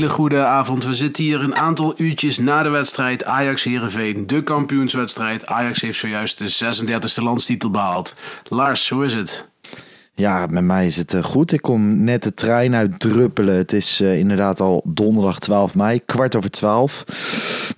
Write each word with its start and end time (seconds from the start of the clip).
Hele 0.00 0.12
goede 0.12 0.44
avond. 0.44 0.84
We 0.84 0.94
zitten 0.94 1.24
hier 1.24 1.42
een 1.42 1.56
aantal 1.56 1.94
uurtjes 1.96 2.38
na 2.38 2.62
de 2.62 2.68
wedstrijd 2.68 3.24
Ajax-Herenveen. 3.24 4.26
De 4.26 4.42
kampioenswedstrijd. 4.42 5.46
Ajax 5.46 5.80
heeft 5.80 5.98
zojuist 5.98 6.38
de 6.38 6.74
36e 6.84 7.22
landstitel 7.22 7.70
behaald. 7.70 8.16
Lars, 8.48 8.88
hoe 8.88 9.04
is 9.04 9.14
het? 9.14 9.48
Ja, 10.14 10.46
met 10.50 10.64
mij 10.64 10.86
is 10.86 10.96
het 10.96 11.14
eh, 11.14 11.22
goed. 11.22 11.52
Ik 11.52 11.62
kom 11.62 12.04
net 12.04 12.22
de 12.22 12.34
trein 12.34 12.74
uit 12.74 13.00
Druppelen. 13.00 13.56
Het 13.56 13.72
is 13.72 14.00
eh, 14.00 14.18
inderdaad 14.18 14.60
al 14.60 14.82
donderdag 14.84 15.38
12 15.38 15.74
mei, 15.74 16.00
kwart 16.04 16.36
over 16.36 16.50
12. 16.50 17.04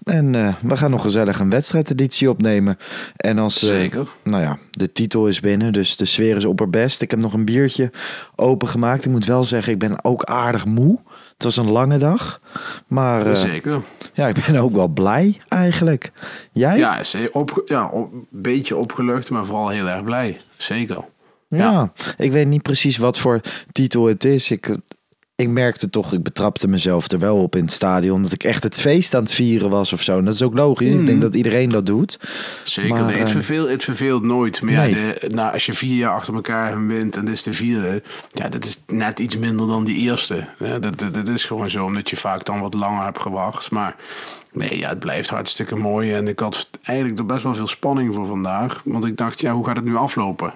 En 0.04 0.34
eh, 0.34 0.54
we 0.60 0.76
gaan 0.76 0.90
nog 0.90 1.02
gezellig 1.02 1.38
een 1.38 1.50
wedstrijdeditie 1.50 2.30
opnemen. 2.30 2.78
En 3.16 3.38
als, 3.38 3.58
Zeker. 3.58 4.08
nou 4.22 4.42
ja, 4.42 4.58
de 4.70 4.92
titel 4.92 5.28
is 5.28 5.40
binnen, 5.40 5.72
dus 5.72 5.96
de 5.96 6.04
sfeer 6.04 6.36
is 6.36 6.44
opperbest. 6.44 7.02
Ik 7.02 7.10
heb 7.10 7.20
nog 7.20 7.32
een 7.32 7.44
biertje 7.44 7.90
opengemaakt. 8.36 9.04
Ik 9.04 9.10
moet 9.10 9.26
wel 9.26 9.44
zeggen, 9.44 9.72
ik 9.72 9.78
ben 9.78 10.04
ook 10.04 10.24
aardig 10.24 10.66
moe. 10.66 10.98
Het 11.44 11.54
was 11.54 11.66
een 11.66 11.72
lange 11.72 11.98
dag. 11.98 12.40
Maar 12.86 13.26
eh, 13.26 13.34
Zeker. 13.34 13.82
ja, 14.14 14.28
ik 14.28 14.44
ben 14.46 14.56
ook 14.56 14.72
wel 14.72 14.88
blij 14.88 15.40
eigenlijk. 15.48 16.12
Jij? 16.52 16.78
Ja, 16.78 17.00
op, 17.32 17.62
ja 17.66 17.86
op, 17.86 18.12
een 18.12 18.26
beetje 18.30 18.76
opgelucht, 18.76 19.30
maar 19.30 19.46
vooral 19.46 19.68
heel 19.68 19.88
erg 19.88 20.04
blij. 20.04 20.40
Zeker. 20.56 21.04
Ja, 21.48 21.92
ik 22.16 22.32
weet 22.32 22.46
niet 22.46 22.62
precies 22.62 22.96
wat 22.96 23.18
voor 23.18 23.40
titel 23.72 24.04
het 24.04 24.24
is. 24.24 24.50
Ik, 24.50 24.76
ik 25.42 25.48
merkte 25.48 25.90
toch, 25.90 26.12
ik 26.12 26.22
betrapte 26.22 26.68
mezelf 26.68 27.10
er 27.10 27.18
wel 27.18 27.36
op 27.36 27.56
in 27.56 27.62
het 27.62 27.72
stadion. 27.72 28.22
Dat 28.22 28.32
ik 28.32 28.44
echt 28.44 28.62
het 28.62 28.80
feest 28.80 29.14
aan 29.14 29.22
het 29.22 29.32
vieren 29.32 29.70
was 29.70 29.92
of 29.92 30.02
zo. 30.02 30.18
En 30.18 30.24
dat 30.24 30.34
is 30.34 30.42
ook 30.42 30.54
logisch. 30.54 30.92
Ik 30.92 31.06
denk 31.06 31.20
dat 31.20 31.34
iedereen 31.34 31.68
dat 31.68 31.86
doet. 31.86 32.18
Zeker. 32.64 32.90
Maar, 32.90 33.04
nee, 33.04 33.16
het, 33.16 33.26
eh, 33.26 33.32
verveelt, 33.32 33.68
het 33.68 33.84
verveelt 33.84 34.22
nooit. 34.22 34.62
Maar 34.62 34.72
ja, 34.72 34.86
de, 34.86 35.30
nou, 35.34 35.52
als 35.52 35.66
je 35.66 35.72
vier 35.72 35.96
jaar 35.96 36.14
achter 36.14 36.34
elkaar 36.34 36.68
hem 36.70 36.88
wint 36.88 37.16
en 37.16 37.24
dit 37.24 37.34
is 37.34 37.42
de 37.42 37.52
vierde. 37.52 38.02
Ja, 38.32 38.48
dat 38.48 38.64
is 38.64 38.82
net 38.86 39.18
iets 39.18 39.38
minder 39.38 39.66
dan 39.66 39.84
die 39.84 39.96
eerste. 39.96 40.48
Ja, 40.58 40.78
dat, 40.78 40.98
dat, 40.98 41.14
dat 41.14 41.28
is 41.28 41.44
gewoon 41.44 41.70
zo, 41.70 41.84
omdat 41.84 42.10
je 42.10 42.16
vaak 42.16 42.44
dan 42.44 42.60
wat 42.60 42.74
langer 42.74 43.04
hebt 43.04 43.20
gewacht. 43.20 43.70
Maar 43.70 43.96
nee, 44.52 44.78
ja, 44.78 44.88
het 44.88 44.98
blijft 44.98 45.30
hartstikke 45.30 45.76
mooi. 45.76 46.12
En 46.12 46.28
ik 46.28 46.38
had 46.38 46.68
eigenlijk 46.82 47.18
er 47.18 47.26
best 47.26 47.42
wel 47.42 47.54
veel 47.54 47.68
spanning 47.68 48.14
voor 48.14 48.26
vandaag. 48.26 48.80
Want 48.84 49.04
ik 49.04 49.16
dacht, 49.16 49.40
ja, 49.40 49.52
hoe 49.52 49.66
gaat 49.66 49.76
het 49.76 49.84
nu 49.84 49.96
aflopen? 49.96 50.52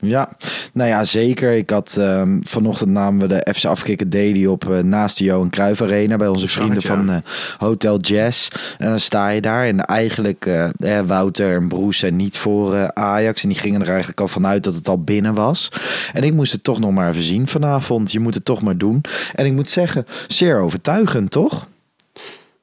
Ja, 0.00 0.28
nou 0.72 0.88
ja, 0.88 1.04
zeker. 1.04 1.52
Ik 1.52 1.70
had 1.70 1.96
ehm, 1.96 2.38
vanochtend 2.42 2.90
namen 2.90 3.28
we 3.28 3.34
de 3.34 3.54
FC 3.54 3.64
Afkikken 3.64 4.10
Daily 4.10 4.46
op 4.46 4.70
eh, 4.70 4.78
naast 4.78 5.18
de 5.18 5.24
Johan 5.24 5.50
Cruijff 5.50 5.82
Arena 5.82 6.16
bij 6.16 6.28
onze 6.28 6.48
vrienden 6.48 6.78
ja. 6.80 6.88
van 6.88 7.10
eh, 7.10 7.16
Hotel 7.58 7.98
Jazz. 7.98 8.48
En 8.78 8.88
dan 8.88 9.00
sta 9.00 9.28
je 9.28 9.40
daar 9.40 9.66
en 9.66 9.84
eigenlijk 9.84 10.46
eh, 10.46 10.98
eh, 10.98 11.06
Wouter 11.06 11.54
en 11.54 11.68
Broes 11.68 11.98
zijn 11.98 12.16
niet 12.16 12.36
voor 12.36 12.74
eh, 12.74 12.84
Ajax 12.84 13.42
en 13.42 13.48
die 13.48 13.58
gingen 13.58 13.80
er 13.80 13.88
eigenlijk 13.88 14.20
al 14.20 14.28
vanuit 14.28 14.64
dat 14.64 14.74
het 14.74 14.88
al 14.88 15.02
binnen 15.02 15.34
was. 15.34 15.72
En 16.12 16.22
ik 16.22 16.34
moest 16.34 16.52
het 16.52 16.64
toch 16.64 16.78
nog 16.78 16.92
maar 16.92 17.10
even 17.10 17.22
zien 17.22 17.46
vanavond. 17.46 18.12
Je 18.12 18.20
moet 18.20 18.34
het 18.34 18.44
toch 18.44 18.62
maar 18.62 18.76
doen. 18.76 19.00
En 19.34 19.46
ik 19.46 19.52
moet 19.52 19.70
zeggen, 19.70 20.04
zeer 20.26 20.60
overtuigend, 20.60 21.30
toch? 21.30 21.68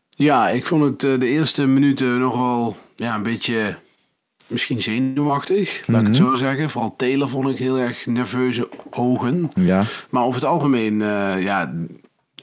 Ja, 0.09 0.49
ik 0.49 0.65
vond 0.65 0.83
het 0.83 1.19
de 1.19 1.27
eerste 1.27 1.65
minuten 1.65 2.19
nogal 2.19 2.77
ja, 2.95 3.15
een 3.15 3.23
beetje 3.23 3.75
misschien 4.47 4.81
zenuwachtig. 4.81 5.83
Laat 5.87 6.01
ik 6.01 6.07
het 6.07 6.15
zo 6.15 6.35
zeggen. 6.35 6.69
Vooral 6.69 6.95
Taylor 6.95 7.29
vond 7.29 7.49
ik 7.49 7.57
heel 7.57 7.77
erg 7.77 8.05
nerveuze 8.05 8.69
ogen. 8.89 9.51
Ja. 9.55 9.83
Maar 10.09 10.23
over 10.23 10.41
het 10.41 10.49
algemeen, 10.49 11.01
eh, 11.01 11.43
ja, 11.43 11.73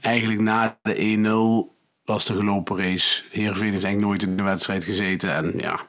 eigenlijk 0.00 0.40
na 0.40 0.78
de 0.82 0.94
1-0 0.98 1.74
was 2.04 2.24
de 2.24 2.34
gelopen 2.34 2.78
race. 2.78 3.22
Heerenveen 3.30 3.72
heeft 3.72 3.84
eigenlijk 3.84 4.06
nooit 4.06 4.22
in 4.22 4.36
de 4.36 4.42
wedstrijd 4.42 4.84
gezeten. 4.84 5.34
En 5.34 5.54
ja, 5.56 5.80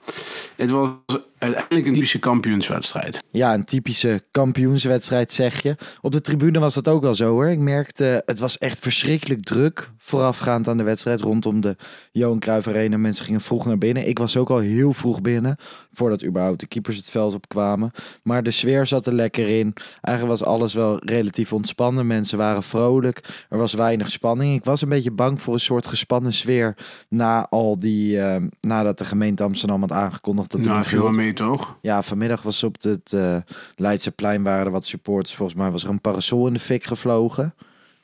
het 0.55 0.69
was 0.69 0.89
uiteindelijk 1.38 1.85
een 1.85 1.94
typische 1.94 2.19
kampioenswedstrijd. 2.19 3.23
Ja, 3.31 3.53
een 3.53 3.63
typische 3.63 4.23
kampioenswedstrijd 4.31 5.34
zeg 5.34 5.62
je. 5.62 5.75
Op 6.01 6.12
de 6.12 6.22
tribune 6.22 6.59
was 6.59 6.73
dat 6.73 6.88
ook 6.88 7.01
wel 7.01 7.16
zo 7.16 7.31
hoor. 7.31 7.47
Ik 7.47 7.59
merkte, 7.59 8.23
het 8.25 8.40
was 8.40 8.57
echt 8.57 8.79
verschrikkelijk 8.79 9.44
druk 9.44 9.90
voorafgaand 9.97 10.68
aan 10.68 10.78
de 10.78 10.84
wedstrijd 10.84 11.22
rondom 11.22 11.62
de 11.62 11.75
Johan 12.12 12.40
Cruijff 12.40 12.68
Arena. 12.68 12.97
Mensen 12.97 13.25
gingen 13.25 13.41
vroeg 13.41 13.66
naar 13.66 13.78
binnen. 13.78 14.07
Ik 14.07 14.18
was 14.18 14.38
ook 14.38 14.50
al 14.50 14.57
heel 14.57 14.94
vroeg 14.94 15.22
binnen, 15.22 15.56
voordat 15.94 16.24
überhaupt 16.24 16.59
de 16.59 16.68
keepers 16.68 16.97
het 16.97 17.09
veld 17.09 17.34
opkwamen. 17.34 17.91
Maar 18.24 18.44
de 18.44 18.51
sfeer 18.51 18.85
zat 18.85 19.06
er 19.06 19.13
lekker 19.13 19.47
in. 19.47 19.74
Eigenlijk 20.01 20.40
was 20.40 20.47
alles 20.47 20.74
wel 20.74 21.00
relatief 21.06 21.53
ontspannen. 21.53 22.07
Mensen 22.07 22.38
waren 22.38 22.63
vrolijk. 22.63 23.45
Er 23.50 23.57
was 23.57 23.74
weinig 23.74 24.12
spanning. 24.12 24.56
Ik 24.56 24.63
was 24.63 24.81
een 24.81 24.90
beetje 24.90 25.12
bang 25.12 25.41
voor 25.41 25.53
een 25.53 25.59
soort 25.59 25.88
gespannen 25.88 26.34
sfeer 26.34 26.75
na 27.09 27.47
al 27.50 27.79
die, 27.79 28.19
eh, 28.19 28.41
nadat 28.62 28.97
de 28.97 29.06
gemeente 29.06 29.44
Amsterdam 29.44 29.81
had 29.81 29.91
aangekondigd 29.91 30.51
dat 30.51 30.59
er 30.59 30.66
Nou, 30.66 30.78
niet 30.78 30.88
veel 30.88 31.09
toch? 31.35 31.78
ja, 31.81 32.03
vanmiddag 32.03 32.41
was 32.41 32.63
op 32.63 32.75
het 32.81 33.13
eh 33.13 33.38
Leidseplein 33.75 34.44
waren 34.44 34.66
er 34.66 34.72
wat 34.72 34.85
supporters. 34.85 35.35
Volgens 35.35 35.57
mij 35.57 35.72
was 35.72 35.84
er 35.84 35.90
een 35.90 36.01
parasol 36.01 36.47
in 36.47 36.53
de 36.53 36.59
fik 36.59 36.84
gevlogen. 36.84 37.53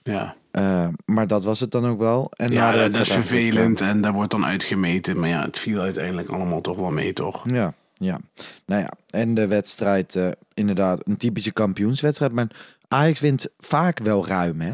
Ja, 0.03 0.35
Eh, 0.51 0.87
maar 1.05 1.27
dat 1.27 1.43
was 1.43 1.59
het 1.59 1.71
dan 1.71 1.85
ook 1.87 1.99
wel. 1.99 2.31
En 2.35 2.51
ja 2.51 2.71
dat 2.71 2.95
is 2.95 3.11
vervelend 3.11 3.81
en 3.81 4.01
daar 4.01 4.13
wordt 4.13 4.31
dan 4.31 4.45
uitgemeten. 4.45 5.19
Maar 5.19 5.29
ja, 5.29 5.45
het 5.45 5.59
viel 5.59 5.79
uiteindelijk 5.79 6.29
allemaal 6.29 6.61
toch 6.61 6.77
wel 6.77 6.91
mee 6.91 7.13
toch? 7.13 7.43
Ja, 7.53 7.73
ja. 7.93 8.19
Nou 8.65 8.81
ja, 8.81 8.91
en 9.09 9.33
de 9.33 9.47
wedstrijd, 9.47 10.15
eh, 10.15 10.29
inderdaad, 10.53 11.07
een 11.07 11.17
typische 11.17 11.51
kampioenswedstrijd. 11.53 12.31
Maar 12.31 12.47
Ajax 12.87 13.19
wint 13.19 13.47
vaak 13.57 13.99
wel 13.99 14.27
ruim, 14.27 14.61
hè? 14.61 14.73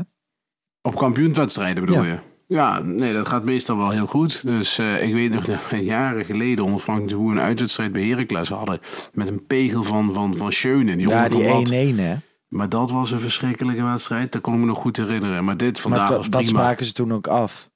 Op 0.81 0.95
kampioenswedstrijden 0.95 1.85
bedoel 1.85 2.03
Ja. 2.03 2.09
je? 2.11 2.17
Ja, 2.47 2.81
nee, 2.81 3.13
dat 3.13 3.27
gaat 3.27 3.43
meestal 3.43 3.77
wel 3.77 3.89
heel 3.89 4.05
goed. 4.05 4.45
Dus 4.45 4.77
eh, 4.77 5.07
ik 5.07 5.13
weet 5.13 5.33
nog 5.33 5.45
dat 5.45 5.69
we 5.69 5.77
jaren 5.83 6.25
geleden 6.25 6.65
onder 6.65 6.79
Frank 6.79 7.09
de 7.09 7.15
Boer 7.15 7.31
een 7.31 7.39
uitwedstrijd 7.39 7.91
bij 7.91 8.03
Heracles 8.03 8.49
hadden. 8.49 8.79
Met 9.13 9.27
een 9.27 9.45
pegel 9.45 9.83
van, 9.83 10.13
van, 10.13 10.35
van 10.35 10.51
Schöne. 10.51 10.95
Die 10.95 11.07
Ja, 11.09 11.29
die 11.29 11.93
1-1, 11.93 11.95
1-1. 11.95 11.99
hè? 11.99 12.15
Maar 12.47 12.69
dat 12.69 12.91
was 12.91 13.11
een 13.11 13.19
verschrikkelijke 13.19 13.83
wedstrijd. 13.83 14.31
Dat 14.31 14.41
kon 14.41 14.53
ik 14.53 14.59
me 14.59 14.65
nog 14.65 14.77
goed 14.77 14.97
herinneren. 14.97 15.45
Maar 15.45 15.57
dit 15.57 15.79
vandaag 15.79 15.99
Maar 15.99 16.07
dat- 16.09 16.17
was 16.17 16.29
dat 16.29 16.41
prima. 16.41 16.59
spraken 16.59 16.85
ze 16.85 16.93
toen 16.93 17.13
ook 17.13 17.27
af. 17.27 17.69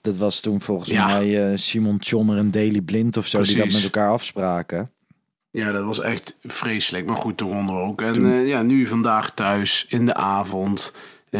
Dat 0.00 0.16
was 0.16 0.40
toen 0.40 0.60
volgens 0.60 0.90
Ja. 0.90 1.06
mij 1.06 1.50
eh, 1.50 1.56
Simon 1.58 1.98
Tjommer 1.98 2.38
en 2.38 2.50
Daley 2.50 2.80
Blind 2.80 3.16
of 3.16 3.26
zo 3.26 3.42
die 3.42 3.56
dat 3.56 3.66
met 3.72 3.82
elkaar 3.82 4.10
afspraken. 4.10 4.90
Ja, 5.50 5.72
dat 5.72 5.84
was 5.84 6.00
echt 6.00 6.36
vreselijk. 6.42 7.06
Maar 7.06 7.16
goed, 7.16 7.36
toen 7.36 7.52
wonnen 7.52 7.74
we 7.74 7.80
ook. 7.80 8.00
En 8.02 8.32
eh, 8.32 8.48
ja, 8.48 8.62
nu 8.62 8.86
vandaag 8.86 9.30
thuis, 9.30 9.86
in 9.88 10.06
de 10.06 10.14
avond, 10.14 10.92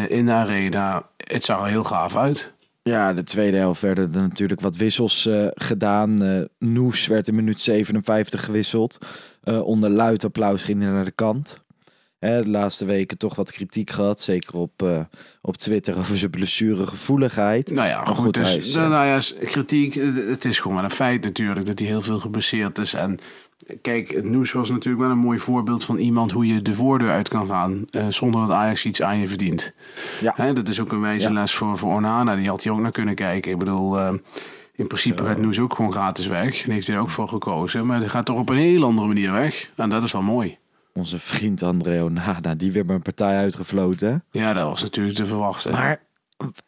in 0.08 0.26
de 0.26 0.32
arena. 0.32 1.08
Het 1.16 1.44
zag 1.44 1.60
er 1.60 1.66
heel 1.66 1.84
gaaf 1.84 2.16
uit. 2.16 2.52
Ja, 2.88 3.12
de 3.12 3.24
tweede 3.24 3.56
helft 3.56 3.80
werden 3.80 4.14
er 4.14 4.22
natuurlijk 4.22 4.60
wat 4.60 4.76
wissels 4.76 5.26
eh, 5.26 5.46
gedaan. 5.54 6.22
Eh 6.22 6.40
Noes 6.58 7.06
werd 7.06 7.28
in 7.28 7.34
minuut 7.34 7.60
57 7.60 8.44
gewisseld. 8.44 8.98
Eh, 9.42 9.60
onder 9.60 9.90
luid 9.90 10.24
applaus 10.24 10.62
ging 10.62 10.82
hij 10.82 10.90
naar 10.90 11.04
de 11.04 11.10
kant. 11.10 11.66
hè, 12.18 12.42
de 12.42 12.48
laatste 12.48 12.84
weken 12.84 13.18
toch 13.18 13.34
wat 13.34 13.52
kritiek 13.52 13.90
gehad. 13.90 14.20
Zeker 14.20 14.54
op, 14.54 15.06
op 15.42 15.56
Twitter 15.56 15.96
over 15.98 16.18
zijn 16.18 16.30
blessuregevoeligheid. 16.30 17.70
Nou 17.70 17.88
ja, 17.88 18.04
goed, 18.04 18.34
dus, 18.34 18.56
is, 18.56 18.74
nou, 18.74 19.06
ja, 19.06 19.20
kritiek, 19.40 19.94
het 20.28 20.44
is 20.44 20.60
gewoon 20.60 20.84
een 20.84 20.90
feit 20.90 21.24
natuurlijk 21.24 21.66
dat 21.66 21.78
hij 21.78 21.88
heel 21.88 22.02
veel 22.02 22.18
geblesseerd 22.18 22.78
is. 22.78 22.94
En 22.94 23.18
kijk, 23.82 24.10
het 24.10 24.24
nieuws 24.24 24.52
was 24.52 24.70
natuurlijk 24.70 25.02
wel 25.02 25.10
een 25.12 25.18
mooi 25.18 25.38
voorbeeld 25.38 25.84
van 25.84 25.96
iemand 25.96 26.32
hoe 26.32 26.46
je 26.46 26.62
de 26.62 26.74
voordeur 26.74 27.10
uit 27.10 27.28
kan 27.28 27.46
gaan 27.46 27.84
eh, 27.90 28.06
zonder 28.08 28.40
dat 28.40 28.50
Ajax 28.50 28.84
iets 28.84 29.02
aan 29.02 29.18
je 29.18 29.28
verdient. 29.28 29.72
Ja. 30.20 30.32
Hè, 30.36 30.52
dat 30.52 30.68
is 30.68 30.80
ook 30.80 30.92
een 30.92 31.00
wijze 31.00 31.28
Ja. 31.28 31.34
les 31.34 31.54
voor, 31.54 31.78
voor 31.78 31.92
Onana, 31.94 32.36
die 32.36 32.48
had 32.48 32.64
hij 32.64 32.72
ook 32.72 32.80
naar 32.80 32.90
kunnen 32.90 33.14
kijken. 33.14 33.50
Ik 33.52 33.58
bedoel, 33.58 33.98
eh, 33.98 34.14
in 34.72 34.86
principe 34.86 35.22
werd 35.22 35.40
Noes 35.40 35.60
ook 35.60 35.74
gewoon 35.74 35.92
gratis 35.92 36.26
weg 36.26 36.64
en 36.64 36.70
heeft 36.70 36.86
hij 36.86 36.96
er 36.96 37.02
ook 37.02 37.10
voor 37.10 37.28
gekozen. 37.28 37.86
Maar 37.86 37.98
hij 37.98 38.08
gaat 38.08 38.26
toch 38.26 38.38
op 38.38 38.48
een 38.48 38.56
heel 38.56 38.84
andere 38.84 39.08
manier 39.08 39.32
weg. 39.32 39.70
En 39.76 39.88
dat 39.88 40.02
is 40.02 40.12
wel 40.12 40.22
mooi. 40.22 40.58
Onze 40.94 41.18
vriend 41.18 41.62
André 41.62 42.02
Onana, 42.02 42.54
die 42.54 42.72
weer 42.72 42.84
bij 42.84 42.94
een 42.94 43.02
partij 43.02 43.36
uitgefloten. 43.36 44.24
Ja, 44.30 44.52
dat 44.52 44.68
was 44.68 44.82
natuurlijk 44.82 45.16
te 45.16 45.26
verwachten. 45.26 45.72
Maar 45.72 46.02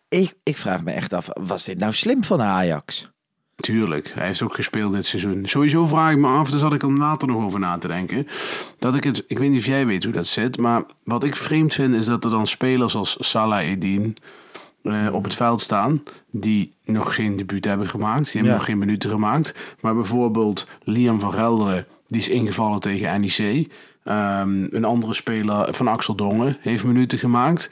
ik, 0.08 0.34
ik 0.42 0.56
vraag 0.56 0.82
me 0.82 0.90
echt 0.92 1.12
af, 1.12 1.28
was 1.40 1.64
dit 1.64 1.78
nou 1.78 1.92
slim 1.92 2.24
van 2.24 2.40
Ajax? 2.42 3.10
Tuurlijk, 3.60 4.10
hij 4.14 4.26
heeft 4.26 4.42
ook 4.42 4.54
gespeeld 4.54 4.92
dit 4.92 5.06
seizoen. 5.06 5.46
Sowieso 5.46 5.86
vraag 5.86 6.10
ik 6.12 6.18
me 6.18 6.26
af, 6.28 6.50
daar 6.50 6.58
zat 6.58 6.72
ik 6.72 6.82
er 6.82 6.92
later 6.92 7.28
nog 7.28 7.42
over 7.44 7.60
na 7.60 7.78
te 7.78 7.88
denken. 7.88 8.26
Dat 8.78 8.94
ik 8.94 9.04
het, 9.04 9.24
ik 9.26 9.38
weet 9.38 9.50
niet 9.50 9.60
of 9.60 9.66
jij 9.66 9.86
weet 9.86 10.04
hoe 10.04 10.12
dat 10.12 10.26
zit, 10.26 10.58
maar 10.58 10.82
wat 11.04 11.24
ik 11.24 11.36
vreemd 11.36 11.74
vind 11.74 11.94
is 11.94 12.04
dat 12.06 12.24
er 12.24 12.30
dan 12.30 12.46
spelers 12.46 12.94
als 12.94 13.16
Salah 13.18 13.70
Eddin 13.70 14.16
eh, 14.82 15.06
op 15.12 15.24
het 15.24 15.34
veld 15.34 15.60
staan. 15.60 16.02
die 16.30 16.72
nog 16.84 17.14
geen 17.14 17.36
debuut 17.36 17.64
hebben 17.64 17.88
gemaakt. 17.88 18.24
Die 18.24 18.32
hebben 18.32 18.50
Ja. 18.52 18.56
nog 18.56 18.64
geen 18.66 18.78
minuten 18.78 19.10
gemaakt. 19.10 19.54
Maar 19.80 19.94
bijvoorbeeld 19.94 20.66
Liam 20.84 21.20
van 21.20 21.32
Gelderen, 21.32 21.86
die 22.08 22.20
is 22.20 22.28
ingevallen 22.28 22.80
tegen 22.80 23.20
NEC. 23.20 23.66
Ehm, 24.04 24.66
een 24.70 24.84
andere 24.84 25.14
speler 25.14 25.74
van 25.74 25.88
Axel 25.88 26.14
Dongen 26.14 26.56
heeft 26.60 26.84
minuten 26.84 27.18
gemaakt. 27.18 27.70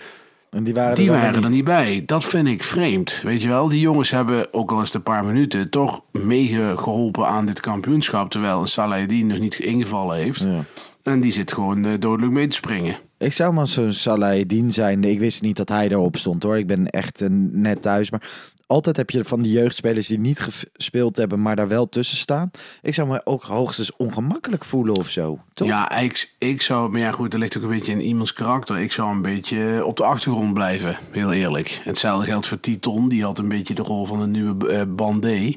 En 0.51 0.65
die 0.65 0.75
waren 0.75 0.95
Die 0.95 1.11
er 1.11 1.45
er 1.45 1.51
niet. 1.51 1.65
bij. 1.65 2.03
Dat 2.07 2.25
vind 2.25 2.49
ik 2.49 2.63
vreemd. 2.63 3.21
Weet 3.23 3.43
je 3.43 3.49
wel, 3.49 3.69
die 3.69 3.81
jongens 3.81 4.11
hebben, 4.11 4.53
ook 4.55 4.71
al 4.73 4.79
het 4.81 4.95
een 4.95 5.03
paar 5.03 5.25
minuten, 5.25 5.71
toch 5.71 6.01
meegeholpen 6.13 7.27
aan 7.27 7.47
dit 7.47 7.61
kampioenschap. 7.61 8.31
Terwijl 8.31 8.61
een 8.61 8.67
Salahidin 8.69 9.27
nog 9.27 9.39
niet 9.39 9.59
ingevallen 9.59 10.17
heeft. 10.17 10.43
Ja. 10.43 10.65
En 11.03 11.21
die 11.21 11.33
zit 11.33 11.53
gewoon 11.53 11.85
eh, 11.85 11.93
dodelijk 11.99 12.33
mee 12.33 12.47
te 12.47 12.57
springen. 12.57 12.97
Ik 13.19 13.33
zou 13.33 13.53
maar 13.53 13.67
zo'n 13.67 13.93
Salahidin 13.93 14.71
zijn. 14.71 15.05
Ik 15.05 15.19
wist 15.19 15.43
niet 15.43 15.57
dat 15.57 15.69
hij 15.69 15.89
erop 15.89 16.17
stond 16.17 16.43
hoor. 16.43 16.59
Ik 16.59 16.67
ben 16.67 16.91
echt 16.91 17.21
eh, 17.21 17.29
net 17.53 17.83
thuis. 17.83 18.11
Maar 18.11 18.29
altijd 18.69 18.97
heb 18.97 19.11
je 19.11 19.25
van 19.25 19.43
die 19.43 19.53
jeugdspelers 19.53 20.07
die 20.07 20.19
niet 20.19 20.41
gespeeld 20.41 21.17
hebben, 21.17 21.43
maar 21.43 21.57
daar 21.57 21.69
wel 21.69 21.89
tussen 21.89 22.17
staan. 22.17 22.51
Ik 22.83 22.95
zou 22.95 23.09
me 23.09 23.21
ook 23.25 23.43
hoogstens 23.43 23.97
ongemakkelijk 23.97 24.65
voelen 24.65 24.97
of 24.97 25.11
zo. 25.11 25.41
Toch? 25.55 25.69
Ja, 25.69 25.99
ik, 25.99 26.35
ik 26.39 26.63
zou, 26.63 26.91
maar 26.91 27.01
ja 27.01 27.11
goed, 27.11 27.31
dat 27.31 27.41
ligt 27.41 27.57
ook 27.57 27.63
een 27.63 27.69
beetje 27.69 27.93
in 27.93 28.01
iemands 28.01 28.33
karakter. 28.33 28.79
Ik 28.79 28.93
zou 28.93 29.11
een 29.11 29.23
beetje 29.23 29.85
op 29.85 29.97
de 29.97 30.05
achtergrond 30.05 30.55
blijven, 30.55 30.99
heel 31.11 31.33
eerlijk. 31.33 31.81
Hetzelfde 31.85 32.27
geldt 32.27 32.47
voor 32.47 32.61
Titon, 32.61 33.09
die 33.09 33.25
had 33.25 33.39
een 33.39 33.49
beetje 33.49 33.75
de 33.75 33.83
rol 33.83 34.07
van 34.07 34.21
een 34.21 34.31
nieuwe 34.31 34.69
eh 34.69 34.83
Bandé. 34.89 35.53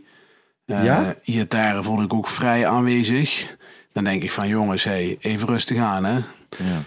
Eh 0.66 0.84
Ja? 0.84 1.16
Iatare 1.24 1.84
vond 1.84 2.02
ik 2.04 2.14
ook 2.14 2.28
vrij 2.28 2.68
aanwezig. 2.68 3.58
Dan 3.92 4.04
denk 4.04 4.24
ik 4.24 4.32
van 4.32 4.48
jongens, 4.48 4.84
hey, 4.84 5.18
even 5.20 5.48
rustig 5.48 5.78
aan 5.78 6.04
hè. 6.06 6.14
Ja. 6.50 6.84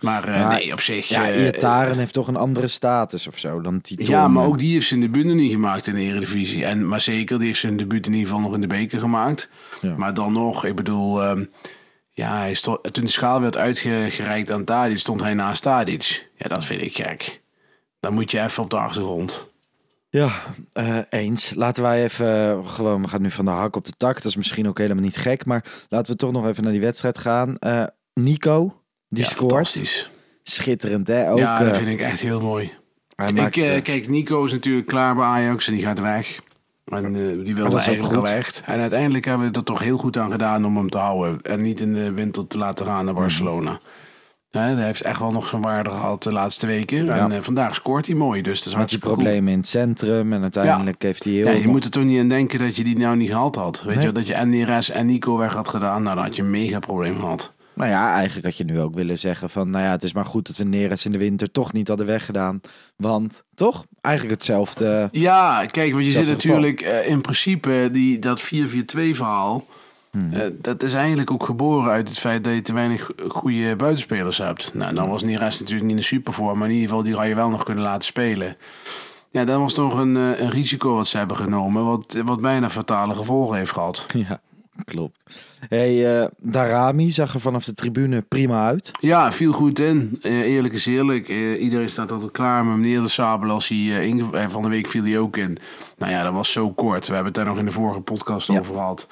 Maar, 0.00 0.30
Maar- 0.30 0.48
nee, 0.48 0.72
op 0.72 0.80
zich... 0.80 1.08
Ja, 1.08 1.32
Iataren 1.34 1.98
heeft 1.98 2.12
toch 2.12 2.28
een 2.28 2.36
andere 2.36 2.68
status 2.68 3.26
of 3.26 3.38
zo 3.38 3.60
dan 3.60 3.80
Titon. 3.80 4.06
Ja, 4.06 4.28
maar 4.28 4.44
ook 4.44 4.58
die 4.58 4.72
heeft 4.72 4.86
zijn 4.86 5.00
debuut 5.00 5.24
niet 5.24 5.50
gemaakt 5.50 5.86
in 5.86 5.94
de 5.94 6.00
Eredivisie. 6.00 6.64
En, 6.64 6.88
maar 6.88 7.00
zeker, 7.00 7.38
die 7.38 7.46
heeft 7.46 7.60
zijn 7.60 7.76
debuut 7.76 8.06
in 8.06 8.12
ieder 8.12 8.28
geval 8.28 8.42
nog 8.42 8.54
in 8.54 8.60
de 8.60 8.66
beker 8.66 8.98
gemaakt. 8.98 9.50
Ja. 9.80 9.94
Maar 9.96 10.14
dan 10.14 10.32
nog, 10.32 10.64
ik 10.64 10.74
bedoel... 10.74 11.22
ehm, 11.22 11.44
ja, 12.10 12.38
hij 12.38 12.54
stond, 12.54 12.94
toen 12.94 13.04
de 13.04 13.10
schaal 13.10 13.40
werd 13.40 13.56
uitgereikt 13.56 14.50
aan 14.50 14.64
Tadic, 14.64 14.98
stond 14.98 15.20
hij 15.20 15.34
naast 15.34 15.62
Tadic. 15.62 16.28
Ja, 16.36 16.48
dat 16.48 16.64
vind 16.64 16.82
ik 16.82 16.94
gek. 16.96 17.40
Dan 18.00 18.14
moet 18.14 18.30
je 18.30 18.40
even 18.40 18.62
op 18.62 18.70
de 18.70 18.76
achtergrond. 18.76 19.48
Ja, 20.08 20.30
eh, 20.72 20.98
eens. 21.10 21.52
Laten 21.54 21.82
wij 21.82 22.04
even 22.04 22.68
gewoon, 22.68 23.02
we 23.02 23.08
gaan 23.08 23.22
nu 23.22 23.30
van 23.30 23.44
de 23.44 23.50
hak 23.50 23.76
op 23.76 23.84
de 23.84 23.92
tak. 23.96 24.14
Dat 24.14 24.24
is 24.24 24.36
misschien 24.36 24.68
ook 24.68 24.78
helemaal 24.78 25.02
niet 25.02 25.16
gek, 25.16 25.44
maar 25.44 25.64
laten 25.88 26.12
we 26.12 26.18
toch 26.18 26.32
nog 26.32 26.46
even 26.46 26.62
naar 26.62 26.72
die 26.72 26.80
wedstrijd 26.80 27.18
gaan. 27.18 27.56
Eh, 27.58 27.84
Nico, 28.14 28.79
die 29.10 29.24
ja, 29.24 29.30
scoort. 29.30 30.08
Schitterend, 30.42 31.06
hè? 31.06 31.30
Ook, 31.30 31.38
ja, 31.38 31.58
dat 31.58 31.68
eh, 31.68 31.74
vind 31.74 31.88
ik 31.88 32.00
echt 32.00 32.20
heel 32.20 32.40
mooi. 32.40 32.72
hij 33.14 33.28
Ik, 33.28 33.34
maakt, 33.34 33.56
eh, 33.56 33.76
eh, 33.76 33.82
kijk, 33.82 34.08
Nico 34.08 34.44
is 34.44 34.52
natuurlijk 34.52 34.86
klaar 34.86 35.14
bij 35.14 35.24
Ajax 35.24 35.66
en 35.66 35.72
die 35.72 35.82
gaat 35.82 36.00
weg. 36.00 36.40
En 36.84 37.12
die 37.44 37.54
wilde 37.54 37.78
eigenlijk 37.78 38.14
al 38.14 38.26
echt. 38.26 38.62
En 38.66 38.80
uiteindelijk 38.80 39.24
hebben 39.24 39.52
we 39.52 39.58
er 39.58 39.64
toch 39.64 39.80
heel 39.80 39.98
goed 39.98 40.18
aan 40.18 40.30
gedaan 40.30 40.64
om 40.64 40.76
hem 40.76 40.90
te 40.90 40.98
houden. 40.98 41.42
En 41.42 41.60
niet 41.60 41.80
in 41.80 41.92
de 41.92 42.12
winter 42.12 42.46
te 42.46 42.58
laten 42.58 42.86
gaan 42.86 43.04
naar 43.04 43.14
Barcelona. 43.14 43.80
Hè, 44.50 44.60
hij 44.60 44.84
heeft 44.84 45.02
echt 45.02 45.18
wel 45.18 45.32
nog 45.32 45.46
zijn 45.46 45.62
waarde 45.62 45.90
gehad 45.90 46.22
de 46.22 46.32
laatste 46.32 46.66
weken. 46.66 47.08
En 47.08 47.44
vandaag 47.44 47.74
scoort 47.74 48.06
hij 48.06 48.14
mooi. 48.14 48.42
Dus 48.42 48.58
dat 48.58 48.66
is 48.66 48.74
hartstikke 48.74 49.06
goed. 49.06 49.16
problemen 49.16 49.52
in 49.52 49.58
het 49.58 49.66
centrum. 49.66 50.32
En 50.32 50.42
uiteindelijk 50.42 51.02
heeft 51.02 51.24
hij 51.24 51.32
heel... 51.32 51.46
Ja, 51.46 51.52
je 51.52 51.68
moet 51.68 51.84
er 51.84 51.90
toch 51.90 52.04
niet 52.04 52.20
aan 52.20 52.28
denken 52.28 52.58
dat 52.58 52.76
je 52.76 52.84
die 52.84 52.98
nou 52.98 53.16
niet 53.16 53.30
gehad 53.30 53.54
had. 53.54 53.82
Weet 53.82 53.96
Nee. 53.96 54.06
je, 54.06 54.12
dat 54.12 54.26
je 54.26 54.34
en 54.34 54.48
Neres 54.48 54.90
en 54.90 55.06
Nico 55.06 55.36
weg 55.36 55.54
had 55.54 55.68
gedaan. 55.68 56.02
Nou, 56.02 56.14
dan 56.14 56.24
had 56.24 56.36
je 56.36 56.42
een 56.42 56.50
mega 56.50 56.78
probleem 56.78 57.18
gehad. 57.18 57.52
Nou 57.74 57.90
ja, 57.90 58.14
eigenlijk 58.14 58.46
had 58.46 58.56
je 58.56 58.64
nu 58.64 58.80
ook 58.80 58.94
willen 58.94 59.18
zeggen 59.18 59.50
van... 59.50 59.70
Nou 59.70 59.84
ja, 59.84 59.90
het 59.90 60.02
is 60.02 60.12
maar 60.12 60.24
goed 60.26 60.46
dat 60.46 60.56
we 60.56 60.64
Neres 60.64 61.04
in 61.04 61.12
de 61.12 61.18
winter 61.18 61.50
toch 61.50 61.72
niet 61.72 61.88
hadden 61.88 62.06
weggedaan. 62.06 62.60
Want, 62.96 63.42
toch? 63.54 63.84
Eigenlijk 64.00 64.34
hetzelfde. 64.36 65.08
Ja, 65.12 65.66
kijk, 65.66 65.92
want 65.92 66.04
je 66.04 66.10
zit 66.10 66.28
natuurlijk 66.28 66.80
eh, 66.80 67.08
in 67.08 67.20
principe 67.20 67.88
die, 67.92 68.18
dat 68.18 68.42
4-4-2 68.42 68.46
verhaal. 68.94 69.66
Hmm. 70.10 70.32
eh, 70.32 70.46
dat 70.52 70.82
is 70.82 70.92
eigenlijk 70.94 71.30
ook 71.30 71.44
geboren 71.44 71.90
uit 71.90 72.08
het 72.08 72.18
feit 72.18 72.44
dat 72.44 72.54
je 72.54 72.62
te 72.62 72.72
weinig 72.72 73.02
go- 73.02 73.28
goede 73.28 73.76
buitenspelers 73.76 74.38
hebt. 74.38 74.74
Nou, 74.74 74.94
dan 74.94 75.08
was 75.08 75.22
Neres 75.22 75.60
natuurlijk 75.60 75.88
niet 75.88 75.96
een 75.96 76.04
supervorm, 76.04 76.58
maar 76.58 76.68
in 76.68 76.74
ieder 76.74 76.88
geval 76.88 77.04
die 77.04 77.14
had 77.14 77.26
je 77.26 77.34
wel 77.34 77.50
nog 77.50 77.64
kunnen 77.64 77.84
laten 77.84 78.06
spelen. 78.06 78.56
Ja, 79.30 79.44
dat 79.44 79.58
was 79.58 79.74
toch 79.74 79.98
een, 79.98 80.16
eh, 80.16 80.40
een 80.40 80.50
risico 80.50 80.94
wat 80.94 81.08
ze 81.08 81.16
hebben 81.16 81.36
genomen, 81.36 81.84
wat, 81.84 82.18
wat 82.24 82.40
bijna 82.40 82.70
fatale 82.70 83.14
gevolgen 83.14 83.56
heeft 83.56 83.72
gehad. 83.72 84.06
Ja, 84.28 84.40
klopt. 84.92 85.18
hey, 85.68 86.20
eh, 86.20 86.28
Darami 86.38 87.10
zag 87.10 87.34
er 87.34 87.40
vanaf 87.40 87.64
de 87.64 87.72
tribune 87.72 88.22
prima 88.22 88.66
uit. 88.66 88.90
Ja, 89.00 89.32
viel 89.32 89.52
goed 89.52 89.78
in. 89.78 90.18
Eh, 90.22 90.40
eerlijk 90.40 90.74
is 90.74 90.86
eerlijk. 90.86 91.28
Eh, 91.28 91.62
iedereen 91.62 91.88
staat 91.88 92.10
altijd 92.10 92.30
klaar 92.30 92.64
met 92.64 92.76
meneer 92.76 93.00
de 93.00 93.08
Sabel 93.08 93.50
als 93.50 93.68
hij 93.68 94.10
eh, 94.32 94.48
van 94.48 94.62
de 94.62 94.68
week 94.68 94.88
viel 94.88 95.02
hij 95.02 95.18
ook 95.18 95.36
in. 95.36 95.56
Nou 95.98 96.12
ja, 96.12 96.22
dat 96.22 96.32
was 96.32 96.52
zo 96.52 96.70
kort. 96.70 97.06
We 97.06 97.14
hebben 97.14 97.32
het 97.32 97.42
daar 97.42 97.50
nog 97.50 97.58
in 97.58 97.64
de 97.64 97.70
vorige 97.70 98.00
podcast 98.00 98.46
Ja. 98.52 98.58
over 98.58 98.74
gehad. 98.74 99.08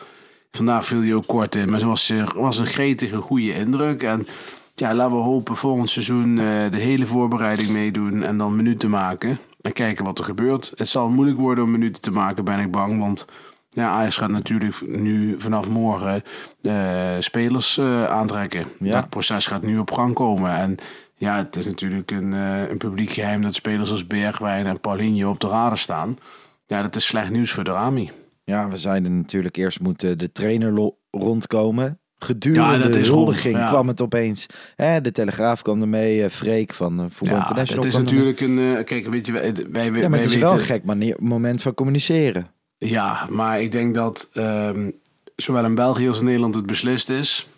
Vandaag 0.51 0.87
viel 0.87 1.01
hij 1.03 1.15
ook 1.15 1.27
kort 1.27 1.55
in, 1.55 1.65
maar 1.71 1.79
het 1.79 1.89
was, 1.89 2.13
was 2.35 2.59
een 2.59 2.67
gretige, 2.67 3.17
goede 3.17 3.55
indruk. 3.55 4.03
En 4.03 4.27
ja, 4.75 4.95
laten 4.95 5.17
we 5.17 5.23
hopen 5.23 5.57
volgend 5.57 5.91
seizoen 5.91 6.35
de 6.71 6.71
hele 6.77 7.07
voorbereiding 7.07 7.69
meedoen 7.69 8.23
en 8.23 8.37
dan 8.37 8.57
minuten 8.57 8.91
maken. 8.91 9.39
En 9.63 9.73
kijken 9.73 10.05
wat 10.05 10.19
er 10.19 10.25
gebeurt. 10.25 10.73
Het 10.77 10.89
zal 10.89 11.09
moeilijk 11.09 11.39
worden 11.39 11.65
om 11.65 11.71
minuten 11.71 12.03
te 12.03 12.11
maken, 12.11 12.45
ben 12.45 12.59
ik 12.59 12.71
bang. 12.71 13.01
Want 13.01 13.27
ja, 13.69 13.89
Ajax 13.91 14.17
gaat 14.17 14.31
natuurlijk 14.31 14.87
nu 14.87 15.35
vanaf 15.39 15.69
morgen 15.69 16.23
eh, 16.63 17.17
spelers 17.19 17.79
eh, 17.79 18.05
aantrekken. 18.05 18.65
Ja. 18.79 18.93
Dat 19.01 19.09
proces 19.09 19.47
gaat 19.47 19.63
nu 19.63 19.79
op 19.79 19.91
gang 19.91 20.15
komen. 20.15 20.53
En 20.57 20.77
ja, 21.15 21.37
het 21.37 21.57
is 21.57 21.67
natuurlijk 21.67 22.11
een, 22.11 22.33
eh, 22.35 22.69
een 22.69 22.77
publiek 22.79 23.11
geheim 23.11 23.43
dat 23.43 23.55
spelers 23.55 23.91
als 23.91 24.07
Bergwijn 24.07 24.67
en 24.67 24.81
Paulinho 24.81 25.31
op 25.31 25.41
de 25.41 25.47
radar 25.49 25.79
staan. 25.79 26.17
Ja, 26.67 26.83
dat 26.83 26.97
is 26.97 27.07
slecht 27.07 27.31
nieuws 27.31 27.51
voor 27.51 27.65
de 27.65 27.71
Rami. 27.71 28.11
Ja, 28.45 28.69
we 28.69 28.77
zeiden 28.77 29.17
natuurlijk 29.17 29.57
eerst 29.57 29.81
moet 29.81 30.03
eh, 30.03 30.11
de 30.17 30.33
trainer 30.33 30.93
rondkomen. 31.11 31.99
Gedurende 32.19 32.77
Ja, 32.77 32.79
dat 32.79 32.93
de 32.93 32.99
huldiging 33.07 33.57
ja. 33.57 33.69
kwam 33.69 33.89
het 33.89 34.01
opeens. 34.01 34.47
Hè, 34.77 35.01
de 35.01 35.11
Telegraaf 35.11 35.63
kwam 35.63 35.81
ermee, 35.81 36.23
eh 36.25 36.31
Freek 36.31 36.73
van 36.75 37.07
Voetbal 37.11 37.37
Ja, 37.39 37.49
International 37.49 37.83
dat 37.83 37.85
is 37.93 37.95
ermee. 37.95 38.13
natuurlijk 38.15 38.41
een... 38.41 38.77
eh, 38.79 38.85
kijk, 38.85 39.07
weet 39.09 39.27
je, 39.27 39.33
wij, 39.33 39.53
wij, 39.71 39.85
Ja, 39.85 39.91
wij 39.91 40.09
maar 40.09 40.19
het 40.19 40.29
is 40.29 40.37
wel 40.37 40.51
weten- 40.51 40.59
een 40.59 40.73
gek 40.73 40.85
manier, 40.85 41.17
moment 41.21 41.63
van 41.63 41.75
communiceren. 41.75 42.47
Ja, 42.79 43.27
maar 43.31 43.61
ik 43.61 43.73
denk 43.73 43.95
dat 43.95 44.29
ehm, 44.33 44.91
zowel 45.37 45.65
in 45.65 45.75
België 45.75 46.09
als 46.09 46.19
in 46.19 46.25
Nederland 46.25 46.55
het 46.55 46.67
beslist 46.67 47.11
is. 47.11 47.49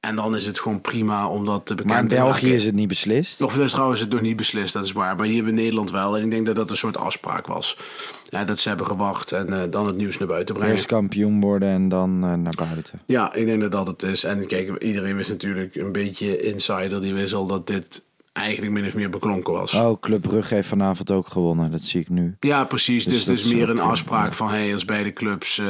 En 0.00 0.16
dan 0.16 0.36
is 0.36 0.46
het 0.46 0.60
gewoon 0.60 0.80
prima 0.80 1.28
om 1.28 1.46
dat 1.46 1.66
te 1.66 1.74
bekend 1.74 1.92
Maar 1.92 2.02
in 2.02 2.08
België 2.08 2.44
maken. 2.44 2.56
is 2.56 2.64
het 2.64 2.74
niet 2.74 2.88
beslist. 2.88 3.42
Of 3.42 3.58
is 3.58 3.70
trouwens 3.70 4.00
het 4.00 4.10
nog 4.10 4.20
niet 4.20 4.36
beslist, 4.36 4.72
dat 4.72 4.84
is 4.84 4.92
waar. 4.92 5.16
Maar 5.16 5.26
hier 5.26 5.48
in 5.48 5.54
Nederland 5.54 5.90
wel. 5.90 6.16
En 6.16 6.24
ik 6.24 6.30
denk 6.30 6.46
dat 6.46 6.54
dat 6.54 6.70
een 6.70 6.76
soort 6.76 6.96
afspraak 6.96 7.46
was. 7.46 7.76
Ja, 8.24 8.44
dat 8.44 8.58
ze 8.58 8.68
hebben 8.68 8.86
gewacht 8.86 9.32
en 9.32 9.52
eh, 9.62 9.70
dan 9.70 9.86
het 9.86 9.96
nieuws 9.96 10.18
naar 10.18 10.28
buiten 10.28 10.54
brengen. 10.54 10.72
Eerst 10.72 10.86
kampioen 10.86 11.40
worden 11.40 11.68
en 11.68 11.88
dan 11.88 12.24
eh, 12.24 12.34
naar 12.34 12.54
buiten. 12.56 13.00
Ja, 13.06 13.34
ik 13.34 13.46
denk 13.46 13.60
dat 13.60 13.72
dat 13.72 13.86
het 13.86 14.02
is. 14.02 14.24
En 14.24 14.46
kijk, 14.46 14.82
iedereen 14.82 15.16
wist 15.16 15.30
natuurlijk 15.30 15.74
een 15.74 15.92
beetje 15.92 16.40
insider. 16.40 17.00
Die 17.02 17.14
wist 17.14 17.34
al 17.34 17.46
dat 17.46 17.66
dit 17.66 18.02
eigenlijk 18.38 18.72
min 18.72 18.86
of 18.86 18.94
meer 18.94 19.10
beklonken 19.10 19.52
was. 19.52 19.74
Oh, 19.74 20.00
Club 20.00 20.20
Brugge 20.22 20.54
heeft 20.54 20.68
vanavond 20.68 21.10
ook 21.10 21.28
gewonnen. 21.28 21.70
Dat 21.70 21.82
zie 21.82 22.00
ik 22.00 22.08
nu. 22.08 22.36
Ja, 22.40 22.64
precies. 22.64 23.04
Dus 23.04 23.12
Dus, 23.14 23.24
het 23.24 23.38
is 23.38 23.52
meer 23.52 23.68
een 23.70 23.78
eh, 23.78 23.88
afspraak 23.88 24.32
van... 24.32 24.48
Hey, 24.48 24.72
als 24.72 24.84
beide 24.84 25.12
clubs 25.12 25.58
eh, 25.58 25.66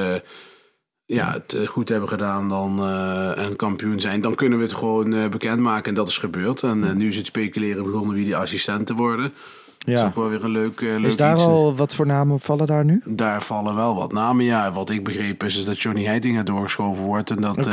ja, 1.04 1.32
het 1.32 1.54
eh, 1.54 1.66
goed 1.66 1.88
hebben 1.88 2.08
gedaan 2.08 2.48
dan, 2.48 2.78
eh, 2.78 3.38
en 3.44 3.56
kampioen 3.56 4.00
zijn... 4.00 4.20
dan 4.20 4.34
kunnen 4.34 4.58
we 4.58 4.64
het 4.64 4.75
gewoon 4.75 5.14
eh, 5.14 5.28
bekendmaken. 5.28 5.88
En 5.88 5.94
dat 5.94 6.08
is 6.08 6.18
gebeurd. 6.18 6.62
En 6.62 6.96
nu 6.96 7.08
is 7.08 7.16
het 7.16 7.26
speculeren 7.26 7.84
begonnen 7.84 8.14
wie 8.14 8.25
die 8.25 8.37
assistenten 8.37 8.96
worden. 8.96 9.32
Dat 9.78 9.94
is 9.94 10.00
Ja. 10.00 10.06
ook 10.06 10.14
wel 10.14 10.28
weer 10.28 10.44
een 10.44 10.50
leuk, 10.50 10.80
leuk 10.80 11.04
Is 11.04 11.16
daar 11.16 11.34
iets. 11.34 11.42
al 11.44 11.76
wat 11.76 11.94
voor 11.94 12.06
namen 12.06 12.40
vallen 12.40 12.66
daar 12.66 12.84
nu? 12.84 13.02
Daar 13.04 13.42
vallen 13.42 13.75
wel 13.75 13.94
wat 13.94 14.12
namen. 14.12 14.44
Ja, 14.44 14.72
wat 14.72 14.90
ik 14.90 15.04
begreep 15.04 15.44
is, 15.44 15.56
is 15.56 15.64
dat 15.64 15.80
Johnny 15.80 16.04
Heitinga 16.04 16.42
doorgeschoven 16.42 17.04
wordt. 17.04 17.30
En 17.30 17.40
dat 17.40 17.68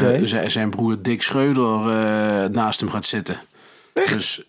zijn, 0.46 0.70
broer 0.70 1.02
Dick 1.02 1.22
Schreuder 1.22 1.80
naast 2.52 2.80
hem 2.80 2.90
gaat 2.90 3.06
zitten. 3.06 3.38
Dus 3.94 4.46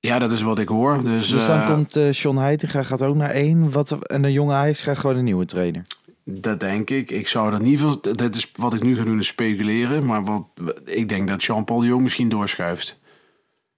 ja, 0.00 0.18
dat 0.18 0.32
is 0.32 0.42
wat 0.42 0.58
ik 0.58 0.68
hoor. 0.68 1.04
Dus, 1.04 1.30
Dus 1.30 1.46
dan 1.46 1.60
eh, 1.60 1.66
komt 1.66 1.96
eh 1.96 2.12
John 2.12 2.36
Heitinga 2.36 2.82
gaat 2.82 3.02
ook 3.02 3.16
naar 3.16 3.30
één. 3.30 3.70
Wat, 3.70 4.06
en 4.06 4.22
de 4.22 4.32
jonge 4.32 4.52
Ajax 4.52 4.82
krijgt 4.82 5.00
gewoon 5.00 5.16
een 5.16 5.24
nieuwe 5.24 5.44
trainer. 5.44 5.82
Dat 6.24 6.60
denk 6.60 6.90
ik. 6.90 7.10
Ik 7.10 7.28
zou 7.28 7.52
er 7.52 7.60
niet 7.60 7.78
veel. 7.78 8.00
Dat 8.00 8.36
is 8.36 8.50
wat 8.54 8.74
ik 8.74 8.82
nu 8.82 8.96
ga 8.96 9.04
doen, 9.04 9.18
is 9.18 9.26
speculeren. 9.26 10.06
Maar 10.06 10.24
wat, 10.24 10.42
ik 10.84 11.08
denk 11.08 11.28
dat 11.28 11.44
Jean-Paul 11.44 11.80
de 11.80 11.86
Jong 11.86 12.02
misschien 12.02 12.28
doorschuift. 12.28 13.00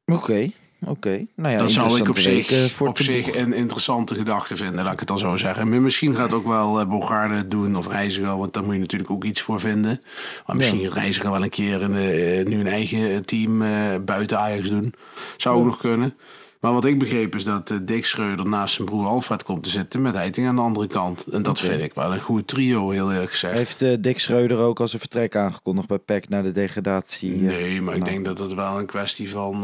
Oké, 0.04 0.50
oké. 0.84 1.26
Nou 1.34 1.52
ja, 1.52 1.58
dat 1.58 1.70
zou 1.70 2.00
ik 2.00 2.08
op 2.08 2.18
zich, 2.18 2.70
voor 2.70 2.88
op 2.88 2.98
zich 2.98 3.36
een 3.36 3.52
interessante 3.52 4.14
gedachte 4.14 4.56
vinden, 4.56 4.84
laat 4.84 4.92
ik 4.92 4.98
het 4.98 5.08
dan 5.08 5.18
zo 5.18 5.36
zeggen. 5.36 5.68
Maar 5.68 5.82
misschien 5.82 6.14
gaat 6.14 6.32
ook 6.32 6.46
wel 6.46 6.80
uh, 6.80 6.86
Bogarde 6.86 7.34
het 7.34 7.50
doen 7.50 7.76
of 7.76 7.88
Reiziger, 7.88 8.36
want 8.36 8.52
daar 8.52 8.64
moet 8.64 8.74
je 8.74 8.80
natuurlijk 8.80 9.10
ook 9.10 9.24
iets 9.24 9.40
voor 9.40 9.60
vinden. 9.60 10.02
Maar 10.46 10.56
misschien 10.56 10.80
ja. 10.80 10.90
Reiziger 10.92 11.30
wel 11.30 11.42
een 11.42 11.48
keer 11.50 11.82
in 11.82 11.92
de, 11.92 12.42
nu 12.48 12.60
een 12.60 12.66
eigen 12.66 13.24
team 13.24 13.62
uh, 13.62 13.70
buiten 14.04 14.38
Ajax 14.38 14.68
doen. 14.68 14.94
Zou 15.36 15.58
ook 15.58 15.64
nog 15.64 15.78
kunnen. 15.78 16.14
Maar 16.60 16.72
wat 16.72 16.84
ik 16.84 16.98
begreep 16.98 17.34
is 17.34 17.44
dat 17.44 17.70
uh, 17.70 17.78
Dick 17.82 18.06
Schreuder 18.06 18.48
naast 18.48 18.74
zijn 18.74 18.86
broer 18.86 19.06
Alfred 19.06 19.42
komt 19.42 19.62
te 19.62 19.70
zitten 19.70 20.02
met 20.02 20.14
Heiting 20.14 20.46
aan 20.46 20.56
de 20.56 20.62
andere 20.62 20.86
kant. 20.86 21.26
En 21.26 21.42
dat 21.42 21.58
okay. 21.58 21.70
vind 21.70 21.82
ik 21.82 21.94
wel 21.94 22.12
een 22.12 22.20
goed 22.20 22.46
trio, 22.46 22.90
heel 22.90 23.12
eerlijk 23.12 23.30
gezegd. 23.30 23.54
Heeft 23.54 23.82
uh, 23.82 23.94
Dick 24.00 24.20
Schreuder 24.20 24.58
ook 24.58 24.80
als 24.80 24.92
een 24.92 24.98
vertrek 24.98 25.36
aangekondigd 25.36 25.88
bij 25.88 25.98
PEC 25.98 26.28
naar 26.28 26.42
de 26.42 26.52
degradatie? 26.52 27.34
Uh, 27.34 27.48
nee, 27.48 27.82
maar 27.82 27.96
nou. 27.96 27.96
ik 27.96 28.04
denk 28.04 28.24
dat 28.24 28.38
het 28.38 28.54
wel 28.54 28.78
een 28.78 28.86
kwestie 28.86 29.30
van, 29.30 29.62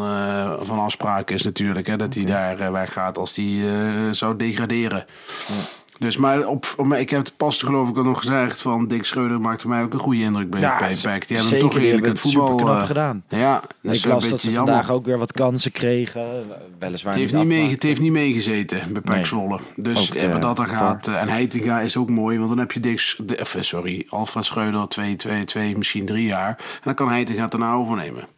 van 0.61 0.79
afspraak 0.79 1.31
is 1.31 1.43
natuurlijk. 1.43 1.87
Hè, 1.87 1.97
dat 1.97 2.15
hij 2.15 2.25
daar 2.25 2.73
weggaat 2.73 3.19
als 3.19 3.37
hij 3.37 4.15
zou 4.15 4.37
degraderen. 4.37 5.05
Ja. 5.49 5.55
Dus, 5.99 6.17
maar 6.17 6.47
op, 6.47 6.75
op, 6.77 6.93
ik 6.93 7.11
heb 7.11 7.25
het 7.25 7.37
pas 7.37 7.63
geloof 7.63 7.89
ik 7.89 7.97
al 7.97 8.03
nog 8.03 8.19
gezegd 8.19 8.63
van 8.63 8.89
Dick 8.89 9.05
Schreuder 9.05 9.41
maakte 9.41 9.69
mij 9.69 9.83
ook 9.83 9.93
een 9.93 9.99
goede 9.99 10.21
indruk 10.21 10.51
bij 10.51 10.61
ja. 10.61 10.89
Die 11.27 11.37
hebben 11.37 11.59
toch 11.59 11.77
redelijk 11.77 12.07
het 12.07 12.21
voetbal 12.21 12.47
super 12.47 12.65
knap 12.65 12.83
gedaan. 12.83 13.25
Ja, 13.29 13.63
dat 13.83 13.95
ik 13.95 14.05
las 14.05 14.29
dat 14.29 14.41
ze 14.41 14.51
jammer. 14.51 14.73
vandaag 14.73 14.91
ook 14.91 15.05
weer 15.07 15.19
wat 15.19 15.33
kansen 15.33 15.73
kregen. 15.73 16.45
Weliswaar 16.79 17.13
het 17.13 17.23
heeft 17.23 17.35
niet, 17.35 17.47
mee, 17.47 17.71
het 17.71 17.83
heeft 17.83 18.01
niet 18.01 18.13
meegezeten 18.13 18.93
bij 18.93 19.15
nee. 19.15 19.25
Zwolle. 19.25 19.59
Dus 19.77 20.17
ook, 20.17 20.33
wat 20.33 20.43
dat 20.43 20.57
dan 20.57 20.69
gaat. 20.69 21.09
Uh, 21.09 21.21
en 21.21 21.29
Heitinga 21.29 21.81
is 21.81 21.97
ook 21.97 22.11
mooi, 22.11 22.37
want 22.37 22.49
dan 22.49 22.59
heb 22.59 22.73
je 22.73 22.81
Dick, 22.81 23.17
de, 23.27 23.45
sorry, 23.61 24.07
Alfred 24.09 24.45
Schreuder 24.45 24.89
2, 24.89 25.17
2, 25.17 25.45
2, 25.45 25.77
misschien 25.77 26.07
drie 26.07 26.27
jaar. 26.27 26.49
En 26.59 26.81
dan 26.83 26.95
kan 26.95 27.09
Heitinga 27.09 27.43
het 27.43 27.51
daarna 27.51 27.73
overnemen. 27.73 28.36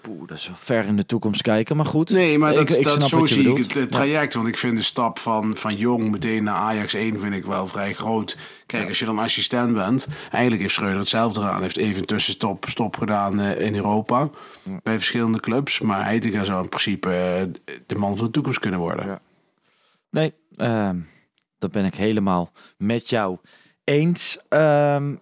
Poeh, 0.00 0.28
dat 0.28 0.36
is 0.36 0.46
wel 0.46 0.56
ver 0.56 0.84
in 0.84 0.96
de 0.96 1.06
toekomst 1.06 1.42
kijken, 1.42 1.76
maar 1.76 1.86
goed. 1.86 2.10
Nee, 2.10 2.38
maar 2.38 2.54
dat, 2.54 2.70
ik, 2.70 2.76
ik 2.76 2.84
dat 2.84 3.02
zo 3.02 3.26
zie 3.26 3.50
ik 3.50 3.56
het, 3.56 3.74
het 3.74 3.92
traject. 3.92 4.34
Want 4.34 4.46
ik 4.46 4.56
vind 4.56 4.76
de 4.76 4.82
stap 4.82 5.18
van, 5.18 5.56
van 5.56 5.76
Jong 5.76 6.10
meteen 6.10 6.44
naar 6.44 6.54
Ajax 6.54 6.94
1 6.94 7.20
vind 7.20 7.34
ik 7.34 7.44
wel 7.44 7.66
vrij 7.66 7.92
groot. 7.92 8.36
Kijk, 8.66 8.88
als 8.88 8.98
je 8.98 9.04
dan 9.04 9.18
assistent 9.18 9.74
bent, 9.74 10.08
eigenlijk 10.30 10.62
heeft 10.62 10.74
Schreuder 10.74 10.98
hetzelfde 10.98 11.40
gedaan. 11.40 11.62
heeft 11.62 11.76
even 11.76 12.06
tussenstop 12.06 12.64
stop 12.68 12.96
gedaan 12.96 13.40
uh, 13.40 13.60
in 13.60 13.74
Europa 13.74 14.30
bij 14.82 14.96
verschillende 14.96 15.40
clubs. 15.40 15.80
Maar 15.80 16.04
Heitinga 16.04 16.44
zou 16.44 16.62
in 16.62 16.68
principe 16.68 17.08
uh, 17.08 17.74
de 17.86 17.94
man 17.94 18.16
van 18.16 18.24
de 18.24 18.30
toekomst 18.30 18.58
kunnen 18.58 18.80
worden. 18.80 19.20
Nee, 20.10 20.32
uh, 20.56 20.90
dat 21.58 21.70
ben 21.70 21.84
ik 21.84 21.94
helemaal 21.94 22.52
met 22.76 23.08
jou 23.08 23.38
eens. 23.84 24.38
Um, 24.48 25.20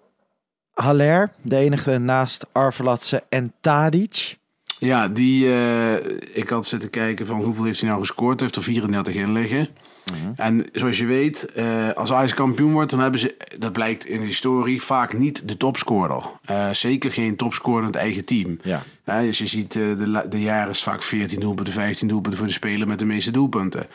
Haller, 0.79 1.31
de 1.43 1.57
enige 1.57 1.99
naast 1.99 2.47
Arvelatse 2.53 3.23
en 3.29 3.53
Tadic. 3.61 4.38
Ja, 4.79 5.09
die, 5.09 5.45
uh, 5.45 5.95
ik 6.33 6.49
had 6.49 6.67
zitten 6.67 6.91
kijken 6.91 7.27
van 7.27 7.43
hoeveel 7.43 7.65
heeft 7.65 7.81
hij 7.81 7.89
nou 7.89 8.01
gescoord. 8.01 8.41
Hij 8.41 8.49
heeft 8.49 8.57
er 8.57 8.73
34 8.73 9.15
in 9.15 9.33
liggen. 9.33 9.69
-huh. 10.05 10.47
En 10.47 10.67
zoals 10.73 10.99
je 10.99 11.07
weet, 11.07 11.53
uh, 11.57 11.93
als 11.95 12.13
Ajax 12.13 12.35
kampioen 12.35 12.73
wordt, 12.73 12.91
dan 12.91 13.01
hebben 13.01 13.21
ze, 13.21 13.37
dat 13.59 13.73
blijkt 13.73 14.07
in 14.07 14.21
de 14.21 14.27
historie, 14.27 14.83
vaak 14.83 15.19
niet 15.19 15.49
de 15.49 15.57
topscorer. 15.57 16.23
Uh, 16.51 16.71
zeker 16.71 17.13
geen 17.13 17.37
topscorer 17.37 17.81
in 17.81 17.87
het 17.87 17.97
eigen 17.97 18.25
team. 18.25 18.59
Ja. 18.63 18.83
dus 19.05 19.39
je 19.39 19.47
ziet 19.47 19.73
de, 19.73 20.25
de 20.29 20.41
jaren 20.41 20.71
is 20.71 20.83
vaak 20.83 21.03
14 21.03 21.41
doelpunten, 21.41 21.73
15 21.73 22.09
doelpunten 22.09 22.39
voor 22.39 22.49
de 22.49 22.55
speler 22.55 22.89
met 22.89 22.99
de 22.99 23.05
meeste 23.05 23.31
doelpunten. 23.31 23.87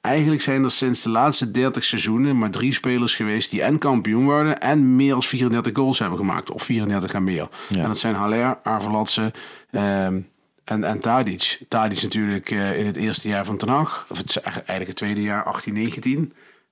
Eigenlijk 0.00 0.42
zijn 0.42 0.64
er 0.64 0.70
sinds 0.70 1.02
de 1.02 1.10
laatste 1.10 1.50
30 1.50 1.84
seizoenen 1.84 2.38
maar 2.38 2.50
drie 2.50 2.72
spelers 2.72 3.14
geweest 3.14 3.50
die 3.50 3.62
en 3.62 3.78
kampioen 3.78 4.24
worden 4.24 4.60
en 4.60 4.96
meer 4.96 5.10
dan 5.10 5.22
34 5.22 5.76
goals 5.76 5.98
hebben 5.98 6.18
gemaakt. 6.18 6.50
Of 6.50 6.62
34 6.62 7.12
en 7.12 7.24
meer. 7.24 7.48
Ja. 7.68 7.80
En 7.80 7.86
dat 7.86 7.98
zijn 7.98 8.14
Haller, 8.14 8.58
Arvelatse, 8.62 9.32
um, 9.70 10.28
en, 10.70 10.84
en 10.84 11.00
Tadic. 11.00 11.60
Tadic 11.68 12.02
natuurlijk 12.02 12.50
uh, 12.50 12.78
in 12.78 12.86
het 12.86 12.96
eerste 12.96 13.28
jaar 13.28 13.44
van 13.44 13.56
Ten 13.56 13.68
Hag. 13.68 14.06
Of 14.08 14.18
het 14.18 14.36
eigenlijk 14.40 14.86
het 14.86 14.96
tweede 14.96 15.22
jaar, 15.22 15.62
18-19. 15.70 16.10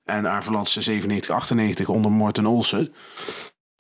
En 0.05 0.27
Arvelatse 0.27 1.03
97-98 1.83 1.85
onder 1.87 2.11
Morten 2.11 2.47
Olsen. 2.47 2.93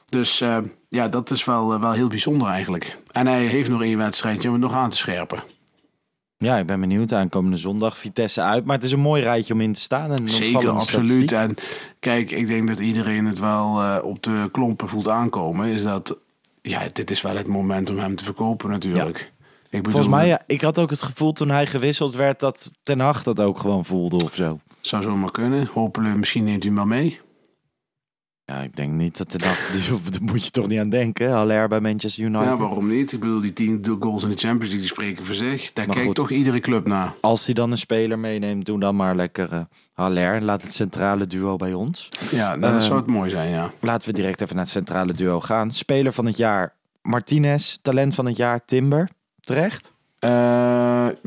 Dus 0.06 0.40
uh, 0.40 0.58
ja, 0.88 1.08
dat 1.08 1.30
is 1.30 1.44
wel, 1.44 1.74
uh, 1.74 1.80
wel 1.80 1.92
heel 1.92 2.08
bijzonder 2.08 2.48
eigenlijk. 2.48 2.96
En 3.12 3.26
hij 3.26 3.46
heeft 3.46 3.70
nog 3.70 3.82
één 3.82 3.98
wedstrijdje 3.98 4.48
om 4.48 4.54
het 4.54 4.62
nog 4.62 4.72
aan 4.72 4.90
te 4.90 4.96
scherpen. 4.96 5.42
Ja, 6.36 6.56
ik 6.56 6.66
ben 6.66 6.80
benieuwd. 6.80 7.12
Aankomende 7.12 7.56
zondag 7.56 7.98
Vitesse 7.98 8.42
uit. 8.42 8.64
Maar 8.64 8.76
het 8.76 8.84
is 8.84 8.92
een 8.92 9.00
mooi 9.00 9.22
rijtje 9.22 9.54
om 9.54 9.60
in 9.60 9.72
te 9.72 9.80
staan. 9.80 10.12
En 10.12 10.28
Zeker, 10.28 10.70
absoluut. 10.70 11.32
En 11.32 11.54
kijk, 12.00 12.30
ik 12.30 12.46
denk 12.46 12.68
dat 12.68 12.80
iedereen 12.80 13.26
het 13.26 13.38
wel 13.38 13.82
uh, 13.82 13.98
op 14.02 14.22
de 14.22 14.48
klompen 14.52 14.88
voelt 14.88 15.08
aankomen. 15.08 15.68
Is 15.68 15.82
dat, 15.82 16.18
ja, 16.62 16.88
dit 16.92 17.10
is 17.10 17.22
wel 17.22 17.36
het 17.36 17.46
moment 17.46 17.90
om 17.90 17.98
hem 17.98 18.16
te 18.16 18.24
verkopen 18.24 18.70
natuurlijk. 18.70 19.18
Ja. 19.18 19.37
Ik 19.70 19.82
bedoel, 19.82 19.92
Volgens 19.92 20.14
mij, 20.14 20.26
ja, 20.26 20.42
ik 20.46 20.60
had 20.60 20.78
ook 20.78 20.90
het 20.90 21.02
gevoel 21.02 21.32
toen 21.32 21.50
hij 21.50 21.66
gewisseld 21.66 22.14
werd 22.14 22.40
dat 22.40 22.72
Ten 22.82 23.00
Hag 23.00 23.22
dat 23.22 23.40
ook 23.40 23.58
gewoon 23.58 23.84
voelde 23.84 24.24
of 24.24 24.34
zo. 24.34 24.60
Zou 24.80 25.02
zomaar 25.02 25.30
kunnen. 25.30 25.68
Hopelijk, 25.74 26.16
misschien 26.16 26.44
neemt 26.44 26.62
hij 26.62 26.72
hem 26.72 26.88
wel 26.88 26.98
mee. 26.98 27.20
Ja, 28.44 28.60
ik 28.60 28.76
denk 28.76 28.92
niet 28.92 29.16
dat 29.16 29.28
Ten 29.28 29.42
Hag, 29.42 29.70
daar 30.10 30.22
moet 30.22 30.44
je 30.44 30.50
toch 30.50 30.66
niet 30.66 30.78
aan 30.80 30.88
denken. 30.88 31.30
Haller 31.30 31.68
bij 31.68 31.80
Manchester 31.80 32.24
United. 32.24 32.46
Ja, 32.46 32.56
waarom 32.56 32.88
niet? 32.88 33.12
Ik 33.12 33.20
bedoel, 33.20 33.40
die 33.40 33.52
tien 33.52 33.96
goals 34.00 34.22
in 34.22 34.30
de 34.30 34.36
Champions 34.36 34.72
League 34.72 34.78
die 34.78 34.86
spreken 34.86 35.24
voor 35.24 35.34
zich. 35.34 35.72
Daar 35.72 35.86
maar 35.86 35.94
kijkt 35.94 36.06
goed, 36.08 36.16
toch 36.16 36.30
iedere 36.30 36.60
club 36.60 36.86
naar. 36.86 37.14
Als 37.20 37.44
hij 37.44 37.54
dan 37.54 37.70
een 37.70 37.78
speler 37.78 38.18
meeneemt, 38.18 38.66
doe 38.66 38.80
dan 38.80 38.96
maar 38.96 39.16
lekker 39.16 39.52
uh, 39.52 39.60
Haller. 39.92 40.34
En 40.34 40.44
laat 40.44 40.62
het 40.62 40.74
centrale 40.74 41.26
duo 41.26 41.56
bij 41.56 41.74
ons. 41.74 42.08
Ja, 42.30 42.56
dat 42.56 42.72
uh, 42.72 42.78
zou 42.78 42.98
het 42.98 43.06
mooi 43.06 43.30
zijn, 43.30 43.50
ja. 43.50 43.70
Laten 43.80 44.08
we 44.08 44.14
direct 44.14 44.40
even 44.40 44.54
naar 44.54 44.64
het 44.64 44.72
centrale 44.72 45.12
duo 45.12 45.40
gaan. 45.40 45.70
Speler 45.70 46.12
van 46.12 46.26
het 46.26 46.36
jaar 46.36 46.74
Martinez. 47.02 47.76
Talent 47.82 48.14
van 48.14 48.26
het 48.26 48.36
jaar 48.36 48.64
Timber. 48.64 49.08
Terecht? 49.48 49.92
Uh, 50.24 50.30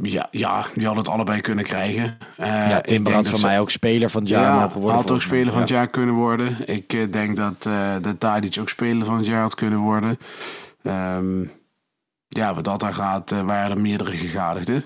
ja, 0.02 0.28
ja, 0.32 0.66
die 0.74 0.86
hadden 0.86 1.04
het 1.04 1.08
allebei 1.08 1.42
kunnen 1.42 1.64
krijgen. 1.64 2.18
Uh, 2.40 2.70
ja, 2.70 2.82
Timber 2.82 3.14
had 3.14 3.28
van 3.28 3.42
mij 3.42 3.60
ook 3.60 3.70
speler 3.70 4.10
van 4.10 4.22
het 4.22 4.30
jaar 4.30 4.44
ja, 4.44 4.60
mogen 4.60 4.82
worden. 4.82 5.00
had 5.00 5.12
ook 5.12 5.22
speler 5.22 5.52
van 5.52 5.62
het 5.62 5.70
jaar 5.70 5.88
kunnen 5.88 6.16
worden. 6.16 6.70
Ik 6.70 6.94
uh, 6.94 7.12
denk 7.12 7.38
dat, 7.38 7.66
uh, 7.68 7.92
dat 8.02 8.20
Tadic 8.20 8.58
ook 8.60 8.70
speler 8.70 9.06
van 9.06 9.18
het 9.18 9.26
jaar 9.26 9.42
had 9.42 9.56
kunnen 9.56 9.80
worden. 9.80 10.20
Um, 11.18 11.52
ja, 12.28 12.54
wat 12.54 12.64
dat 12.64 12.84
aan 12.84 12.94
gaat, 12.94 13.30
waren 13.46 13.72
er 13.72 13.82
meerdere 13.82 14.18
gegadigden. 14.18 14.86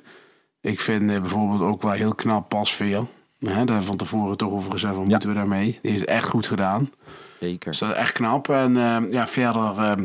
Ik 0.62 0.80
vind 0.80 1.08
bijvoorbeeld 1.08 1.62
ook 1.62 1.82
wel 1.82 1.92
heel 1.92 2.16
knap 2.16 2.50
Pasveer. 2.50 3.06
Hè, 3.40 3.66
daar 3.66 3.84
van 3.84 3.98
tevoren 3.98 4.38
toch 4.38 4.52
over 4.52 4.72
gezegd, 4.72 4.96
van, 4.96 5.04
moeten 5.04 5.30
we 5.30 5.36
daarmee? 5.36 5.80
Die 5.82 5.92
heeft 5.92 6.02
het 6.02 6.10
echt 6.10 6.28
goed 6.28 6.48
gedaan. 6.48 6.92
Zeker. 7.40 7.72
Dus 7.72 7.80
dat 7.80 7.90
is 7.90 7.96
echt 7.96 8.12
knap. 8.12 8.50
En 8.50 8.74
ja, 9.12 9.28
verder 9.28 9.96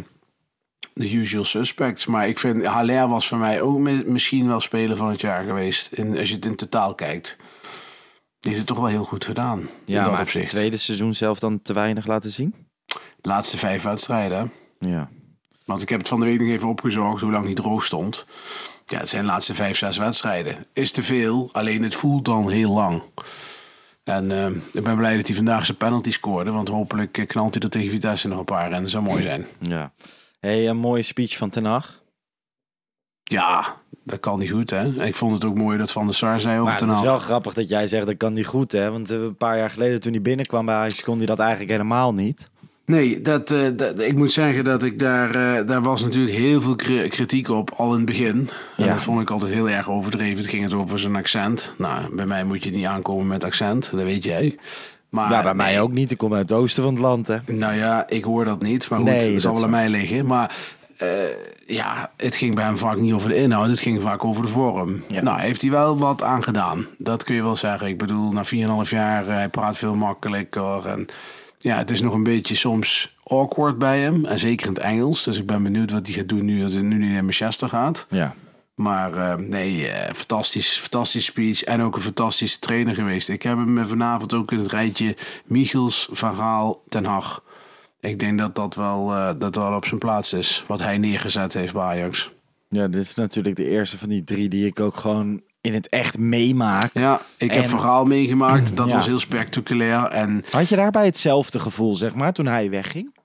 de 0.93 1.17
usual 1.17 1.45
suspects. 1.45 2.07
Maar 2.07 2.29
ik 2.29 2.39
vind, 2.39 2.65
Haller 2.65 3.09
was 3.09 3.29
voor 3.29 3.39
mij 3.39 3.61
ook 3.61 3.79
misschien 4.07 4.47
wel 4.47 4.61
speler 4.61 4.97
van 4.97 5.09
het 5.09 5.21
jaar 5.21 5.45
geweest. 5.45 5.93
In, 5.93 6.19
als 6.19 6.29
je 6.29 6.35
het 6.35 6.47
in 6.47 6.57
totaal 6.57 6.95
kijkt. 6.95 7.37
Die 8.41 8.51
heeft 8.51 8.59
het 8.59 8.67
toch 8.67 8.79
wel 8.79 8.87
heel 8.87 9.05
goed 9.05 9.25
gedaan. 9.25 9.69
Ja, 9.85 10.09
maar 10.09 10.19
heeft 10.19 10.33
het 10.33 10.49
tweede 10.49 10.77
seizoen 10.77 11.15
zelf 11.15 11.39
dan 11.39 11.63
te 11.63 11.73
weinig 11.73 12.07
laten 12.07 12.31
zien? 12.31 12.55
De 13.21 13.29
laatste 13.29 13.57
vijf 13.57 13.83
wedstrijden. 13.83 14.53
Ja. 14.79 15.09
Want 15.65 15.83
ik 15.83 15.89
heb 15.89 15.99
het 15.99 16.09
van 16.09 16.21
de 16.21 16.27
week 16.27 16.41
nog 16.41 16.49
even 16.49 16.69
opgezocht 16.69 17.21
hoe 17.21 17.33
lang 17.33 17.45
hij 17.45 17.55
droog 17.55 17.85
stond. 17.85 18.27
Ja, 18.87 18.99
het 18.99 19.09
zijn 19.09 19.23
de 19.23 19.29
laatste 19.29 19.55
vijf, 19.55 19.77
zes 19.77 19.97
wedstrijden. 19.97 20.57
Is 20.73 20.91
te 20.91 21.03
veel, 21.03 21.49
alleen 21.53 21.83
het 21.83 21.95
voelt 21.95 22.25
dan 22.25 22.51
heel 22.51 22.73
lang. 22.73 23.03
En 24.05 24.31
uh, 24.31 24.47
ik 24.73 24.83
ben 24.83 24.97
blij 24.97 25.17
dat 25.17 25.27
hij 25.27 25.37
vandaag 25.37 25.65
zijn 25.65 25.77
penalty 25.77 26.11
scoorde. 26.11 26.53
Want 26.53 26.69
hopelijk 26.69 27.25
knalt 27.27 27.55
hij 27.55 27.63
er 27.63 27.71
tegen 27.71 27.91
Vitesse 27.91 28.29
nog 28.29 28.39
een 28.39 28.45
paar. 28.45 28.73
En 28.73 28.83
dat 28.83 28.91
zou 28.91 29.05
mooi 29.05 29.23
zijn. 29.23 29.47
Ja. 29.59 29.93
Hey, 30.41 30.69
een 30.69 30.77
mooie 30.77 31.03
speech 31.03 31.37
van 31.37 31.51
Ten 31.51 31.65
Hag. 31.65 32.03
Ja, 33.23 33.77
dat 34.05 34.21
kan 34.21 34.39
niet 34.39 34.51
goed, 34.51 34.71
hè? 34.71 35.05
Ik 35.05 35.15
vond 35.15 35.33
het 35.33 35.45
ook 35.45 35.57
mooi 35.57 35.79
dat 35.79 35.93
Van 35.93 36.07
der 36.07 36.15
Sar 36.15 36.41
zei 36.41 36.55
over 36.55 36.65
maar 36.65 36.79
Ten 36.79 36.89
Hag. 36.89 36.97
Het 36.97 37.05
is 37.05 37.11
wel 37.11 37.21
grappig 37.21 37.55
dat 37.55 37.69
jij 37.69 37.87
zegt 37.87 38.07
dat 38.07 38.17
kan 38.17 38.33
niet 38.33 38.47
goed, 38.47 38.73
hè? 38.73 38.91
Want 38.91 39.11
een 39.11 39.37
paar 39.37 39.57
jaar 39.57 39.71
geleden 39.71 40.01
toen 40.01 40.13
hij 40.13 40.23
binnenkwam 40.23 40.67
bij 40.67 40.75
Ajax 40.75 41.03
kon 41.03 41.17
hij 41.17 41.27
dat 41.27 41.39
eigenlijk 41.39 41.71
helemaal 41.71 42.15
niet. 42.15 42.51
Nee, 42.85 43.21
dat, 43.21 43.51
uh, 43.51 43.69
dat, 43.77 43.99
ik 44.01 44.17
moet 44.17 44.33
zeggen 44.33 44.65
dat 44.65 44.83
ik 44.83 44.99
daar, 44.99 45.37
uh, 45.37 45.67
daar 45.67 45.83
was 45.83 46.03
natuurlijk 46.03 46.37
heel 46.37 46.61
veel 46.61 46.77
kritiek 47.09 47.49
op 47.49 47.71
al 47.71 47.91
in 47.91 47.97
het 47.97 48.07
begin. 48.07 48.49
En 48.77 48.89
dat 48.89 49.03
vond 49.03 49.21
ik 49.21 49.31
altijd 49.31 49.53
heel 49.53 49.69
erg 49.69 49.91
overdreven. 49.91 50.37
Het 50.39 50.47
ging 50.47 50.63
het 50.63 50.75
over 50.75 50.99
zijn 50.99 51.17
accent. 51.17 51.75
Nou, 51.79 52.15
bij 52.15 52.27
mij 52.27 52.45
moet 52.45 52.65
je 52.65 52.71
niet 52.71 52.85
aankomen 52.85 53.27
met 53.27 53.45
accent, 53.45 53.91
dat 53.91 54.03
weet 54.03 54.25
jij. 54.25 54.59
Maar, 55.11 55.31
ja, 55.31 55.43
bij 55.43 55.55
mij 55.55 55.81
ook 55.81 55.93
niet. 55.93 56.11
Ik 56.11 56.19
kom 56.19 56.35
uit 56.35 56.49
het 56.49 56.59
oosten 56.59 56.83
van 56.83 56.93
het 56.93 57.03
land, 57.03 57.27
hè. 57.27 57.37
Nou 57.47 57.75
ja, 57.75 58.09
ik 58.09 58.25
hoor 58.25 58.45
dat 58.45 58.63
niet. 58.63 58.89
Maar 58.89 58.99
goed, 58.99 59.09
nee, 59.09 59.33
het 59.33 59.43
zal 59.43 59.55
wel 59.55 59.65
aan 59.65 59.71
mij 59.71 59.89
liggen. 59.89 60.27
Maar 60.27 60.57
uh, 61.03 61.09
ja, 61.67 62.11
het 62.17 62.37
ging 62.37 62.55
bij 62.55 62.65
hem 62.65 62.79
vaak 62.79 62.97
niet 62.97 63.13
over 63.13 63.29
de 63.29 63.37
inhoud. 63.37 63.69
Het 63.69 63.81
ging 63.81 64.03
vaak 64.03 64.25
over 64.25 64.43
de 64.43 64.49
vorm. 64.49 65.03
Ja. 65.09 65.23
Nou, 65.23 65.41
heeft 65.41 65.61
hij 65.61 65.71
wel 65.71 65.99
wat 65.99 66.23
aan 66.23 66.43
gedaan. 66.43 66.87
Dat 66.99 67.25
kun 67.25 67.35
je 67.35 67.43
wel 67.43 67.57
zeggen. 67.57 67.89
Ik 67.89 67.99
bedoel, 67.99 68.33
na 68.33 68.45
4,5 68.85 68.91
jaar, 68.91 69.27
hij 69.27 69.49
praat 69.49 69.77
veel 69.77 69.95
makkelijker. 69.95 70.87
En 70.87 71.07
ja, 71.59 71.77
het 71.77 71.91
is 71.91 72.01
nog 72.01 72.15
een 72.15 72.23
beetje 72.23 72.55
soms 72.55 73.17
awkward 73.25 73.79
bij 73.79 74.01
hem. 74.01 74.25
En 74.25 74.39
zeker 74.39 74.67
in 74.67 74.75
het 74.75 74.83
Engels. 74.83 75.25
Dus 75.25 75.39
ik 75.39 75.47
ben 75.47 75.63
benieuwd 75.63 75.93
wat 75.93 76.07
hij 76.07 76.15
gaat 76.15 76.29
doen 76.29 76.45
nu, 76.45 76.63
als 76.63 76.73
hij 76.73 76.83
nu 76.83 76.99
naar 76.99 77.25
Manchester 77.25 77.69
gaat. 77.69 78.07
Ja. 78.09 78.35
Maar 78.81 79.13
eh, 79.15 79.35
nee, 79.37 79.89
eh, 79.89 80.15
fantastisch, 80.15 80.79
fantastisch 80.79 81.25
speech 81.25 81.63
en 81.63 81.83
ook 81.83 81.97
een 81.97 82.03
fantastische 82.03 82.59
trainer 82.59 82.95
geweest. 82.95 83.29
Ik 83.29 83.43
heb 83.43 83.57
hem 83.57 83.87
vanavond 83.87 84.35
ook 84.35 84.53
in 84.53 84.59
het 84.59 84.71
rijtje 84.73 85.17
Michels, 85.45 86.09
Van 86.13 86.35
Gaal, 86.35 86.83
Ten 86.89 87.05
Hag. 87.05 87.43
Ik 88.01 88.19
denk 88.19 88.39
dat 88.39 88.55
dat 88.55 88.75
wel, 88.75 89.13
eh, 89.15 89.31
dat 89.39 89.55
wel 89.57 89.75
op 89.77 89.87
zijn 89.87 90.01
plaats 90.01 90.33
is, 90.33 90.65
wat 90.67 90.83
hij 90.83 90.99
neergezet 90.99 91.53
heeft 91.55 91.73
bij 91.73 91.83
Ajax. 91.83 92.31
Ja, 92.69 92.89
dit 92.89 93.03
is 93.03 93.15
natuurlijk 93.15 93.57
de 93.57 93.69
eerste 93.69 93.99
van 93.99 94.09
die 94.09 94.25
drie 94.25 94.49
die 94.49 94.67
ik 94.67 94.81
ook 94.81 94.97
gewoon 94.97 95.41
in 95.61 95.75
het 95.75 95.89
echt 95.89 96.19
meemaak. 96.19 96.91
Ja, 96.95 97.21
ik 97.37 97.53
heb 97.53 97.63
En- 97.63 97.69
verhaal 97.69 98.05
meegemaakt. 98.05 98.77
Dat 98.77 98.89
Ja. 98.89 98.95
was 98.95 99.07
heel 99.07 99.19
spectaculair. 99.19 100.05
En 100.05 100.45
Had 100.51 100.69
je 100.69 100.77
daarbij 100.77 101.05
hetzelfde 101.05 101.59
gevoel, 101.59 101.95
zeg 101.95 102.15
maar, 102.15 102.33
toen 102.33 102.47
hij 102.47 102.71
wegging? 102.71 103.19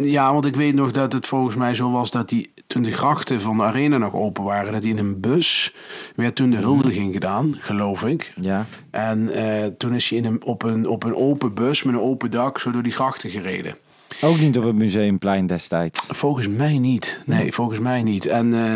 ja, 0.00 0.32
want 0.32 0.44
ik 0.44 0.56
weet 0.56 0.74
nog 0.74 0.90
dat 0.90 1.12
het 1.12 1.26
volgens 1.26 1.54
mij 1.54 1.74
zo 1.74 1.90
was 1.90 2.10
dat 2.10 2.30
hij 2.30 2.50
toen 2.74 2.82
de 2.82 2.92
grachten 2.92 3.40
van 3.40 3.56
de 3.56 3.62
arena 3.62 3.98
nog 3.98 4.14
open 4.14 4.44
waren, 4.44 4.72
dat 4.72 4.82
hij 4.82 4.90
in 4.90 4.98
een 4.98 5.20
bus 5.20 5.74
werd 6.16 6.34
toen 6.34 6.50
de 6.50 6.56
huldiging 6.56 7.12
gedaan, 7.12 7.54
geloof 7.58 8.04
ik. 8.04 8.32
Ja. 8.40 8.66
En 8.90 9.30
eh, 9.34 9.66
toen 9.78 9.94
is 9.94 10.08
hij 10.08 10.18
in 10.18 10.24
een, 10.24 10.44
op, 10.44 10.62
een, 10.62 10.88
op 10.88 11.04
een 11.04 11.14
open 11.14 11.54
bus 11.54 11.82
met 11.82 11.94
een 11.94 12.00
open 12.00 12.30
dak 12.30 12.58
zo 12.58 12.70
door 12.70 12.82
die 12.82 12.92
grachten 12.92 13.30
gereden. 13.30 13.76
Ook 14.20 14.38
niet 14.38 14.58
op 14.58 14.64
het 14.64 14.74
Museumplein 14.74 15.46
destijds. 15.46 16.06
Volgens 16.08 16.48
mij 16.48 16.78
niet. 16.78 17.20
Nee, 17.26 17.52
volgens 17.52 17.80
mij 17.80 18.02
niet. 18.02 18.26
En 18.26 18.54
eh, 18.54 18.74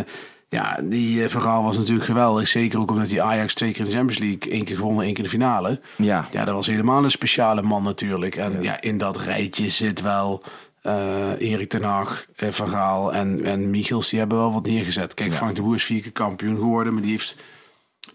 ja, 0.49 0.81
die 0.83 1.23
eh, 1.23 1.29
verhaal 1.29 1.63
was 1.63 1.77
natuurlijk 1.77 2.07
geweldig. 2.07 2.49
Zeker 2.49 2.79
ook 2.79 2.91
omdat 2.91 3.11
hij 3.11 3.21
Ajax 3.21 3.55
twee 3.55 3.71
keer 3.71 3.81
in 3.81 3.91
de 3.91 3.97
Champions 3.97 4.19
League, 4.19 4.53
één 4.53 4.65
keer 4.65 4.77
gewonnen, 4.77 5.05
één 5.05 5.15
keer 5.15 5.25
de 5.25 5.31
finale. 5.31 5.81
Ja. 5.97 6.29
Ja, 6.31 6.45
dat 6.45 6.55
was 6.55 6.67
helemaal 6.67 7.05
een 7.05 7.11
speciale 7.11 7.63
man 7.63 7.83
natuurlijk. 7.83 8.37
En 8.37 8.63
ja, 8.63 8.81
in 8.81 8.99
dat 8.99 9.17
rijtje 9.17 9.69
zit 9.69 10.01
wel 10.01 10.43
eh, 10.83 11.41
Erik 11.51 11.69
ten 11.69 11.83
Hag, 11.83 12.25
eh, 12.37 12.49
Van 12.51 12.69
Gaal 12.69 13.15
en, 13.15 13.45
en 13.45 13.71
Michels. 13.71 14.09
Die 14.09 14.19
hebben 14.19 14.39
wel 14.39 14.53
wat 14.53 14.67
neergezet. 14.67 15.15
Kijk, 15.15 15.35
Frank 15.35 15.57
de 15.57 15.63
Boer 15.63 15.75
is 15.75 15.85
vier 15.85 16.01
keer 16.03 16.13
kampioen 16.13 16.57
geworden. 16.57 16.93
Maar 16.93 17.03
die 17.03 17.11
heeft 17.11 17.37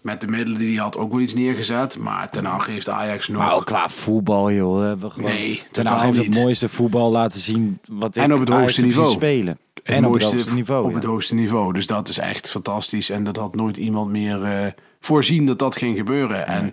met 0.02 0.20
de 0.20 0.26
middelen 0.26 0.58
die 0.58 0.74
hij 0.74 0.82
had 0.84 0.96
ook 0.96 1.10
wel 1.12 1.20
iets 1.20 1.34
neergezet. 1.34 1.98
Maar 1.98 2.30
ten 2.30 2.44
Hag 2.44 2.66
heeft 2.66 2.88
Ajax 2.88 3.28
nog... 3.28 3.42
Maar 3.42 3.54
ook 3.54 3.64
qua 3.66 3.88
voetbal, 3.88 4.52
joh. 4.52 4.80
Hebben 4.80 5.10
gewoon... 5.12 5.30
Nee, 5.30 5.62
Ten 5.72 5.86
Hag 5.86 6.02
heeft 6.02 6.18
niet. 6.18 6.34
het 6.34 6.42
mooiste 6.42 6.68
voetbal 6.68 7.10
laten 7.10 7.40
zien 7.40 7.78
wat 7.88 8.16
ik 8.16 8.22
En 8.22 8.32
op 8.32 8.40
het 8.40 8.48
hoogste 8.48 8.82
niveau. 8.82 9.10
spelen. 9.10 9.58
En 9.84 10.06
op 10.06 10.12
het 10.12 10.22
hoogste 10.22 10.54
niveau, 10.54 10.84
Op 10.84 10.90
ja. 10.90 10.96
het 10.96 11.04
hoogste 11.04 11.34
niveau. 11.34 11.72
Dus 11.72 11.86
dat 11.86 12.08
is 12.08 12.18
echt 12.18 12.50
fantastisch. 12.50 13.10
En 13.10 13.24
dat 13.24 13.36
had 13.36 13.54
nooit 13.54 13.76
iemand 13.76 14.10
meer 14.10 14.42
eh, 14.44 14.72
voorzien 15.00 15.46
dat 15.46 15.58
dat 15.58 15.76
ging 15.76 15.96
gebeuren. 15.96 16.46
En 16.46 16.70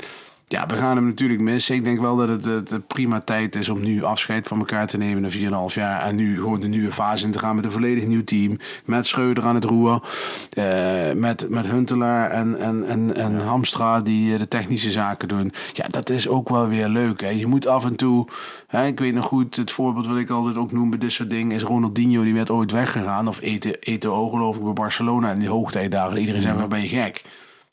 ja, 0.51 0.65
we 0.65 0.75
gaan 0.75 0.96
hem 0.96 1.05
natuurlijk 1.05 1.41
missen. 1.41 1.75
Ik 1.75 1.84
denk 1.84 2.00
wel 2.00 2.15
dat 2.15 2.29
het, 2.29 2.46
het 2.70 2.88
prima 2.88 3.22
tijd 3.22 3.55
is 3.55 3.70
om 3.70 3.81
nu 3.81 4.03
afscheid 4.03 4.48
van 4.48 4.60
elkaar 4.60 4.88
te 4.88 4.98
nemen 4.98 5.22
na 5.22 5.29
4,5 5.70 5.74
jaar. 5.74 6.01
En 6.01 6.15
nu 6.15 6.36
gewoon 6.36 6.60
de 6.60 6.67
nieuwe 6.67 6.91
fase 6.91 7.25
in 7.25 7.31
te 7.31 7.39
gaan 7.39 7.55
met 7.55 7.65
een 7.65 7.72
volledig 7.72 8.05
nieuw 8.05 8.24
team. 8.24 8.58
Met 8.86 9.08
Schreuder 9.08 9.46
aan 9.46 9.55
het 9.55 9.63
roer. 9.63 10.01
eh, 10.50 11.12
met, 11.15 11.50
met 11.50 11.70
Huntelaar 11.70 12.29
en, 12.29 12.60
en, 12.60 12.88
en, 12.88 13.15
en 13.15 13.39
Hamstra 13.39 14.01
die 14.01 14.34
eh, 14.34 14.39
de 14.39 14.48
technische 14.48 14.91
zaken 14.91 15.27
doen. 15.27 15.53
Ja, 15.74 15.88
dat 15.88 16.10
is 16.10 16.27
ook 16.27 16.50
wel 16.50 16.67
weer 16.67 16.88
leuk. 16.88 17.22
Hè. 17.22 17.29
Je 17.29 17.48
moet 17.48 17.67
af 17.67 17.86
en 17.86 17.96
toe... 17.96 18.27
Hè, 18.67 18.86
ik 18.86 19.00
weet 19.00 19.13
nog 19.13 19.25
goed, 19.25 19.55
het 19.55 19.72
voorbeeld 19.72 20.08
wat 20.08 20.17
ik 20.17 20.29
altijd 20.29 20.58
ook 20.58 20.72
noem 20.72 20.89
bij 20.89 21.00
dit 21.00 21.12
soort 21.12 21.29
dingen... 21.29 21.55
is 21.55 21.63
Ronaldinho, 21.63 22.24
die 22.24 22.34
werd 22.34 22.50
ooit 22.50 22.72
weggegaan. 22.72 23.27
Of 23.27 23.39
Eto'o 23.79 24.29
geloof 24.29 24.55
ik 24.55 24.63
bij 24.63 24.74
Barcelona 24.74 25.31
in 25.31 25.39
die 25.39 25.50
hoogtijdagen. 25.50 26.17
Iedereen 26.17 26.41
zei, 26.41 26.58
waar 26.58 26.67
ben 26.67 26.81
je 26.81 26.88
gek? 26.88 27.24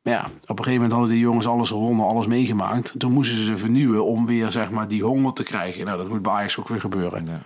Maar 0.09 0.17
ja, 0.17 0.25
op 0.25 0.59
een 0.59 0.65
gegeven 0.65 0.73
moment 0.73 0.93
hadden 0.93 1.11
die 1.11 1.19
jongens 1.19 1.47
alles 1.47 1.69
gewonnen, 1.69 2.07
alles 2.07 2.27
meegemaakt. 2.27 2.95
Toen 2.99 3.13
moesten 3.13 3.37
ze 3.37 3.45
ze 3.45 3.57
vernieuwen 3.57 4.05
om 4.05 4.27
weer 4.27 4.51
zeg 4.51 4.71
maar 4.71 4.89
die 4.89 5.03
honger 5.03 5.33
te 5.33 5.43
krijgen. 5.43 5.85
Nou, 5.85 5.99
dat 5.99 6.09
moet 6.09 6.23
bij 6.23 6.33
Ajax 6.33 6.59
ook 6.59 6.69
weer 6.69 6.81
gebeuren. 6.81 7.27
Ja. 7.27 7.41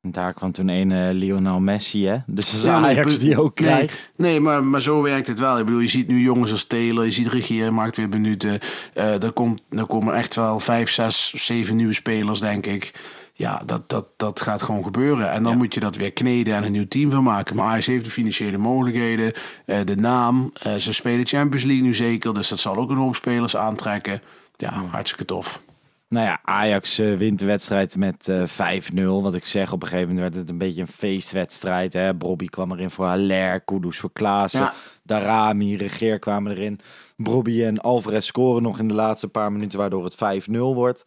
En 0.00 0.12
daar 0.12 0.34
kwam 0.34 0.52
toen 0.52 0.68
een 0.68 0.92
eh, 0.92 1.12
Lionel 1.12 1.60
Messi, 1.60 2.06
hè? 2.06 2.16
Dus 2.26 2.50
dat 2.50 2.54
is 2.54 2.64
Ja, 2.64 2.80
nee, 2.80 2.90
Ajax 2.90 3.18
die 3.18 3.40
ook 3.40 3.60
nee, 3.60 3.68
krijgt. 3.68 4.10
Nee, 4.16 4.40
maar, 4.40 4.64
maar 4.64 4.82
zo 4.82 5.02
werkt 5.02 5.26
het 5.26 5.38
wel. 5.38 5.58
Ik 5.58 5.64
bedoel, 5.64 5.80
je 5.80 5.88
ziet 5.88 6.08
nu 6.08 6.20
jongens 6.20 6.50
als 6.50 6.64
Taylor, 6.64 7.04
je 7.04 7.10
ziet 7.10 7.26
Regier 7.26 7.74
maakt 7.74 7.96
weer 7.96 8.08
minuten. 8.08 8.58
Eh 8.94 9.22
er, 9.22 9.32
komt, 9.32 9.62
er 9.68 9.86
komen 9.86 10.14
echt 10.14 10.34
wel 10.34 10.60
vijf, 10.60 10.90
zes, 10.90 11.30
zeven 11.34 11.76
nieuwe 11.76 11.92
spelers, 11.92 12.40
denk 12.40 12.66
ik. 12.66 12.92
Ja, 13.38 13.62
dat, 13.66 13.88
dat, 13.88 14.06
dat 14.16 14.40
gaat 14.40 14.62
gewoon 14.62 14.84
gebeuren. 14.84 15.30
En 15.30 15.42
dan 15.42 15.56
moet 15.56 15.74
je 15.74 15.80
dat 15.80 15.96
weer 15.96 16.12
kneden 16.12 16.54
en 16.54 16.64
een 16.64 16.72
nieuw 16.72 16.88
team 16.88 17.10
van 17.10 17.22
maken. 17.22 17.56
Maar 17.56 17.66
Ajax 17.66 17.86
heeft 17.86 18.04
de 18.04 18.10
financiële 18.10 18.56
mogelijkheden, 18.56 19.32
eh, 19.66 19.78
de 19.84 19.96
naam. 19.96 20.50
Eh, 20.62 20.74
ze 20.74 20.92
spelen 20.92 21.26
Champions 21.26 21.64
League 21.64 21.84
nu 21.84 21.94
zeker, 21.94 22.34
dus 22.34 22.48
dat 22.48 22.58
zal 22.58 22.76
ook 22.76 22.90
een 22.90 22.96
hoop 22.96 23.16
spelers 23.16 23.56
aantrekken. 23.56 24.22
Ja, 24.56 24.82
hartstikke 24.90 25.24
tof. 25.24 25.60
Nou 26.08 26.26
ja, 26.26 26.40
Ajax 26.44 26.98
eh, 26.98 27.14
wint 27.14 27.38
de 27.38 27.44
wedstrijd 27.44 27.96
met 27.96 28.28
eh 28.28 28.46
5-0. 28.46 29.22
Wat 29.22 29.34
ik 29.34 29.44
zeg, 29.44 29.72
op 29.72 29.82
een 29.82 29.88
gegeven 29.88 30.08
moment 30.14 30.28
werd 30.28 30.40
het 30.40 30.50
een 30.50 30.58
beetje 30.58 30.80
een 30.80 30.86
feestwedstrijd. 30.86 31.92
Hè? 31.92 32.14
Brobby 32.14 32.46
kwam 32.46 32.72
erin 32.72 32.90
voor 32.90 33.06
Haller, 33.06 33.60
Kudus 33.60 33.98
voor 33.98 34.12
Klaassen. 34.12 34.60
Ja. 34.60 34.74
Darami, 35.02 35.76
Regeer 35.76 36.18
kwamen 36.18 36.52
erin. 36.52 36.80
Brobby 37.16 37.64
en 37.64 37.80
Alvarez 37.80 38.26
scoren 38.26 38.62
nog 38.62 38.78
in 38.78 38.88
de 38.88 38.94
laatste 38.94 39.28
paar 39.28 39.52
minuten, 39.52 39.78
waardoor 39.78 40.04
het 40.04 40.46
5-0 40.48 40.74
wordt. 40.74 41.04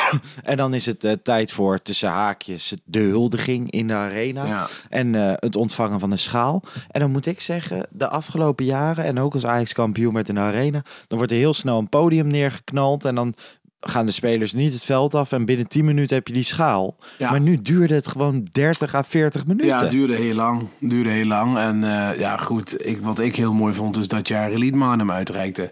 en 0.42 0.56
dan 0.56 0.74
is 0.74 0.86
het 0.86 1.04
eh, 1.04 1.12
tijd 1.22 1.52
voor 1.52 1.82
tussen 1.82 2.08
haakjes 2.08 2.76
de 2.84 2.98
huldiging 2.98 3.70
in 3.70 3.86
de 3.86 3.94
arena. 3.94 4.44
Ja. 4.44 4.66
En 4.88 5.14
eh, 5.14 5.32
het 5.36 5.56
ontvangen 5.56 6.00
van 6.00 6.10
de 6.10 6.16
schaal. 6.16 6.62
En 6.90 7.00
dan 7.00 7.10
moet 7.10 7.26
ik 7.26 7.40
zeggen, 7.40 7.86
de 7.90 8.08
afgelopen 8.08 8.64
jaren, 8.64 9.04
en 9.04 9.20
ook 9.20 9.34
als 9.34 9.46
Ajax 9.46 9.72
kampioen 9.72 10.16
in 10.16 10.34
de 10.34 10.40
arena, 10.40 10.82
dan 11.08 11.18
wordt 11.18 11.32
er 11.32 11.38
heel 11.38 11.54
snel 11.54 11.78
een 11.78 11.88
podium 11.88 12.26
neergeknald. 12.26 13.04
En 13.04 13.14
dan 13.14 13.34
gaan 13.80 14.06
de 14.06 14.12
spelers 14.12 14.52
niet 14.52 14.72
het 14.72 14.84
veld 14.84 15.14
af. 15.14 15.32
En 15.32 15.44
binnen 15.44 15.68
10 15.68 15.84
minuten 15.84 16.16
heb 16.16 16.26
je 16.26 16.32
die 16.32 16.42
schaal. 16.42 16.96
Ja. 17.18 17.30
Maar 17.30 17.40
nu 17.40 17.62
duurde 17.62 17.94
het 17.94 18.08
gewoon 18.08 18.46
30 18.52 18.94
à 18.94 19.02
40 19.02 19.46
minuten. 19.46 19.68
Ja, 19.68 19.80
het 19.80 19.90
duurde 19.90 20.14
heel 20.14 20.34
lang. 20.34 20.66
Duurde 20.78 21.10
heel 21.10 21.26
lang. 21.26 21.56
En 21.56 21.84
eh, 21.84 22.18
ja, 22.18 22.36
goed. 22.36 22.86
Ik, 22.86 23.02
wat 23.02 23.18
ik 23.18 23.36
heel 23.36 23.52
mooi 23.52 23.74
vond, 23.74 23.96
is 23.96 24.08
dat 24.08 24.28
Jari 24.28 24.58
Liedman 24.58 24.98
hem 24.98 25.10
uitreikte. 25.10 25.70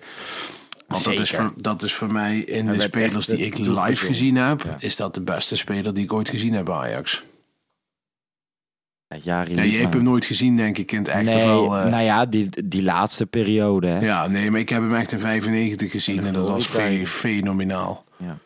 Want 0.91 1.05
dat 1.05 1.19
is, 1.21 1.31
voor, 1.31 1.53
dat 1.57 1.83
is 1.83 1.95
voor 1.95 2.13
mij 2.13 2.39
in 2.39 2.67
Hij 2.67 2.77
de 2.77 2.83
spelers 2.83 3.27
die 3.27 3.39
ik 3.39 3.59
live 3.59 4.07
gezien 4.07 4.37
heb, 4.37 4.63
Ja. 4.63 4.77
is 4.79 4.97
dat 4.97 5.15
de 5.15 5.21
beste 5.21 5.57
speler 5.57 5.95
die 5.95 6.05
ik 6.05 6.13
ooit 6.13 6.29
gezien 6.29 6.53
heb 6.53 6.65
bij 6.65 6.75
Ajax. 6.75 7.23
Ja, 9.23 9.43
je 9.43 9.61
hebt 9.79 9.95
hem 9.95 10.03
nooit 10.03 10.25
gezien, 10.25 10.57
denk 10.57 10.79
ik, 10.79 10.93
in 10.93 10.99
het 10.99 11.09
echt. 11.09 11.25
Nee, 11.25 11.45
wel, 11.45 11.77
eh, 11.77 11.91
nou 11.91 12.03
ja, 12.03 12.27
die, 12.27 12.49
die 12.65 12.83
laatste 12.83 13.27
periode. 13.27 13.87
Hè? 13.87 13.99
ja, 13.99 14.27
nee, 14.27 14.51
maar 14.51 14.61
ik 14.61 14.69
heb 14.69 14.81
hem 14.83 14.95
echt 14.95 15.13
in 15.13 15.21
95 15.21 15.91
gezien 15.91 16.27
en 16.27 16.33
dat 16.33 16.49
was 16.49 16.67
fe- 16.67 17.07
fenomenaal. 17.07 18.05
Ja. 18.17 18.39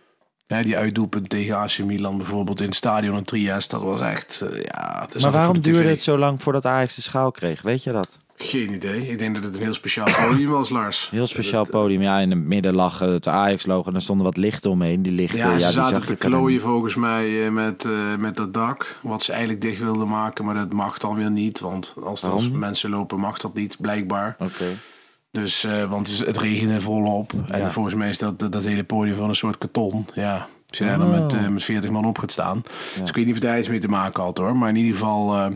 Ja, 0.47 0.63
die 0.63 0.77
uitdoelpunt 0.77 1.29
tegen 1.29 1.57
AC 1.57 1.79
Milan 1.79 2.17
bijvoorbeeld 2.17 2.61
in 2.61 2.67
het 2.67 2.75
stadion 2.75 3.17
in 3.17 3.25
Trieste, 3.25 3.75
dat 3.75 3.85
was 3.85 4.01
echt, 4.01 4.41
eh, 4.41 4.63
ja... 4.63 5.01
Het 5.03 5.15
is 5.15 5.23
Maar 5.23 5.33
waarom 5.33 5.61
duurde 5.61 5.89
het 5.89 6.03
zo 6.03 6.19
lang 6.19 6.43
voordat 6.43 6.65
Ajax 6.67 6.95
de 6.95 7.03
schaal 7.03 7.31
kreeg? 7.31 7.63
Weet 7.63 7.83
je 7.83 7.93
dat? 7.93 8.19
Geen 8.37 8.73
idee. 8.73 9.09
Ik 9.11 9.19
denk 9.19 9.35
dat 9.35 9.45
het 9.45 9.55
een 9.57 9.63
heel 9.63 9.75
speciaal 9.75 10.07
podium 10.29 10.51
was, 10.51 10.69
Lars. 10.71 11.09
Heel 11.11 11.27
speciaal 11.27 11.63
Dat- 11.63 11.73
podium. 11.73 12.03
Ja, 12.03 12.19
in 12.19 12.31
het 12.31 12.39
midden 12.39 12.75
lag 12.75 13.01
eh, 13.03 13.09
het 13.09 13.29
Ajax-logo 13.29 13.89
en 13.89 13.95
er 13.95 14.03
stonden 14.03 14.27
wat 14.27 14.37
lichten 14.37 14.71
omheen. 14.71 15.03
Die 15.03 15.13
lichten, 15.13 15.39
Ja, 15.39 15.45
ja, 15.53 15.59
ze 15.59 15.65
die 15.65 15.73
zaten 15.75 15.97
zag 15.97 16.05
te 16.07 16.15
klooien 16.15 16.61
volgens 16.61 16.95
mij 16.95 17.45
eh, 17.47 17.51
met, 17.53 17.85
eh, 17.85 17.93
met 18.19 18.37
dat 18.37 18.55
dak. 18.55 18.97
Wat 19.03 19.23
ze 19.23 19.31
eigenlijk 19.33 19.63
dicht 19.63 19.81
wilden 19.83 20.09
maken, 20.09 20.45
maar 20.45 20.55
dat 20.55 20.73
mag 20.73 20.99
dan 20.99 21.15
weer 21.17 21.31
niet. 21.31 21.61
Want 21.61 21.95
als, 22.05 22.49
mensen 22.53 22.91
lopen, 22.91 23.19
mag 23.21 23.39
dat 23.39 23.55
niet, 23.55 23.77
blijkbaar. 23.81 24.37
Oké. 24.39 24.65
Dus, 25.31 25.65
eh, 25.65 25.85
want 25.91 26.07
het, 26.09 26.21
is- 26.21 26.27
het 26.27 26.39
regende 26.39 26.81
volop. 26.81 27.33
En 27.49 27.59
Ja. 27.61 27.71
volgens 27.71 27.95
mij 27.95 28.09
is 28.09 28.19
dat, 28.19 28.39
dat, 28.39 28.53
dat 28.53 28.65
hele 28.65 28.85
podium 28.85 29.17
van 29.17 29.29
een 29.29 29.35
soort 29.35 29.59
karton. 29.59 30.07
Ja, 30.15 30.47
als 30.69 30.79
je 30.79 30.85
daar 30.85 30.99
dan 30.99 31.15
Oh. 31.15 31.21
met, 31.21 31.35
eh, 31.35 31.49
met 31.49 31.63
40 31.65 31.91
man 31.91 32.05
op 32.05 32.19
gaat 32.19 32.33
staan. 32.33 32.63
Dus 33.01 33.09
ik 33.09 33.15
weet 33.15 33.25
niet 33.25 33.35
of 33.35 33.41
daar 33.41 33.59
iets 33.59 33.69
mee 33.69 33.79
te 33.79 33.89
maken 33.89 34.23
had 34.23 34.39
hoor. 34.39 34.57
Maar 34.57 34.69
in 34.69 34.77
ieder 34.77 34.93
geval, 34.93 35.35
eh, 35.37 35.47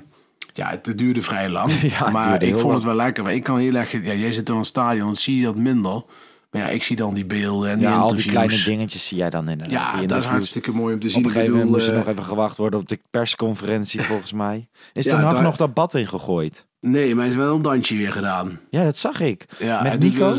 ja, 0.59 0.71
het 0.83 0.99
duurde 0.99 1.23
vrij 1.23 1.49
lang. 1.49 1.73
Ja, 1.99 2.11
maar 2.11 2.43
ik 2.43 2.51
vond 2.51 2.63
lang. 2.63 2.75
het 2.75 2.83
wel 2.85 2.95
lekker. 2.95 3.23
Maar 3.25 3.35
ik 3.35 3.43
kan 3.43 3.59
heel 3.59 3.75
erg, 3.75 3.93
ja, 3.93 3.99
jij 4.15 4.33
zit 4.33 4.49
in 4.49 4.55
een 4.57 4.65
stadion, 4.65 5.07
dan 5.07 5.17
zie 5.17 5.37
je 5.39 5.45
dat 5.45 5.57
minder. 5.57 6.05
Maar 6.51 6.63
ja, 6.63 6.69
ik 6.69 6.83
zie 6.83 6.97
dan 6.97 7.15
die 7.15 7.25
beelden 7.25 7.71
en 7.71 7.79
die 7.79 7.89
Ja, 7.89 7.97
al 7.97 8.15
die 8.15 8.27
kleine 8.31 8.63
dingetjes 8.65 9.07
zie 9.07 9.17
jij 9.17 9.31
dan 9.31 9.49
inderdaad. 9.49 9.93
Ja, 9.93 9.99
die 9.99 10.07
dat 10.09 10.19
is 10.19 10.25
hartstikke 10.25 10.73
mooi 10.73 10.95
om 10.95 11.01
te 11.01 11.09
zien. 11.09 11.19
Op 11.19 11.25
een 11.25 11.31
gegeven 11.31 11.53
moment 11.55 11.71
moest 11.71 11.87
er 11.87 11.93
eh, 11.93 11.99
nog 11.99 12.09
even 12.09 12.23
gewacht 12.25 12.57
worden 12.57 12.81
op 12.81 12.89
de 12.89 12.99
persconferentie, 13.11 14.01
volgens 14.03 14.33
mij. 14.33 14.69
Is 14.93 15.05
Ja, 15.05 15.17
er 15.17 15.23
nog, 15.23 15.33
daar- 15.33 15.43
nog 15.43 15.57
dat 15.57 15.75
bad 15.75 15.95
ingegooid? 15.95 16.67
Nee, 16.81 17.15
maar 17.15 17.23
hij 17.25 17.33
is 17.33 17.39
wel 17.39 17.55
een 17.55 17.63
dansje 17.63 17.97
weer 17.97 18.13
gedaan. 18.13 18.61
Ja, 18.71 18.85
dat 18.85 18.97
zag 18.97 19.21
ik. 19.21 19.47
Ja, 19.59 19.83
Met 19.83 19.99
Nico? 19.99 20.37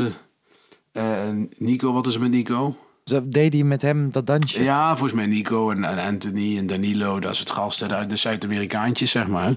eh, 0.91 1.17
Nico, 1.57 1.93
wat 1.93 2.07
is 2.07 2.13
er 2.15 2.21
met 2.21 2.31
Nico? 2.31 2.75
Zo 3.03 3.21
deed 3.27 3.53
hij 3.53 3.63
met 3.63 3.81
hem 3.81 4.11
dat 4.11 4.27
dansje. 4.27 4.63
Ja, 4.63 4.89
volgens 4.89 5.13
mij 5.13 5.25
Nico 5.25 5.71
en, 5.71 5.83
en 5.83 5.97
Anthony 6.07 6.57
en 6.57 6.67
Danilo, 6.67 7.19
dat 7.19 7.31
is 7.31 7.39
het 7.39 7.51
gasten 7.51 7.91
uit 7.95 8.09
de 8.09 8.15
Zuid-Amerikaantjes, 8.15 9.11
zeg 9.11 9.27
maar. 9.27 9.55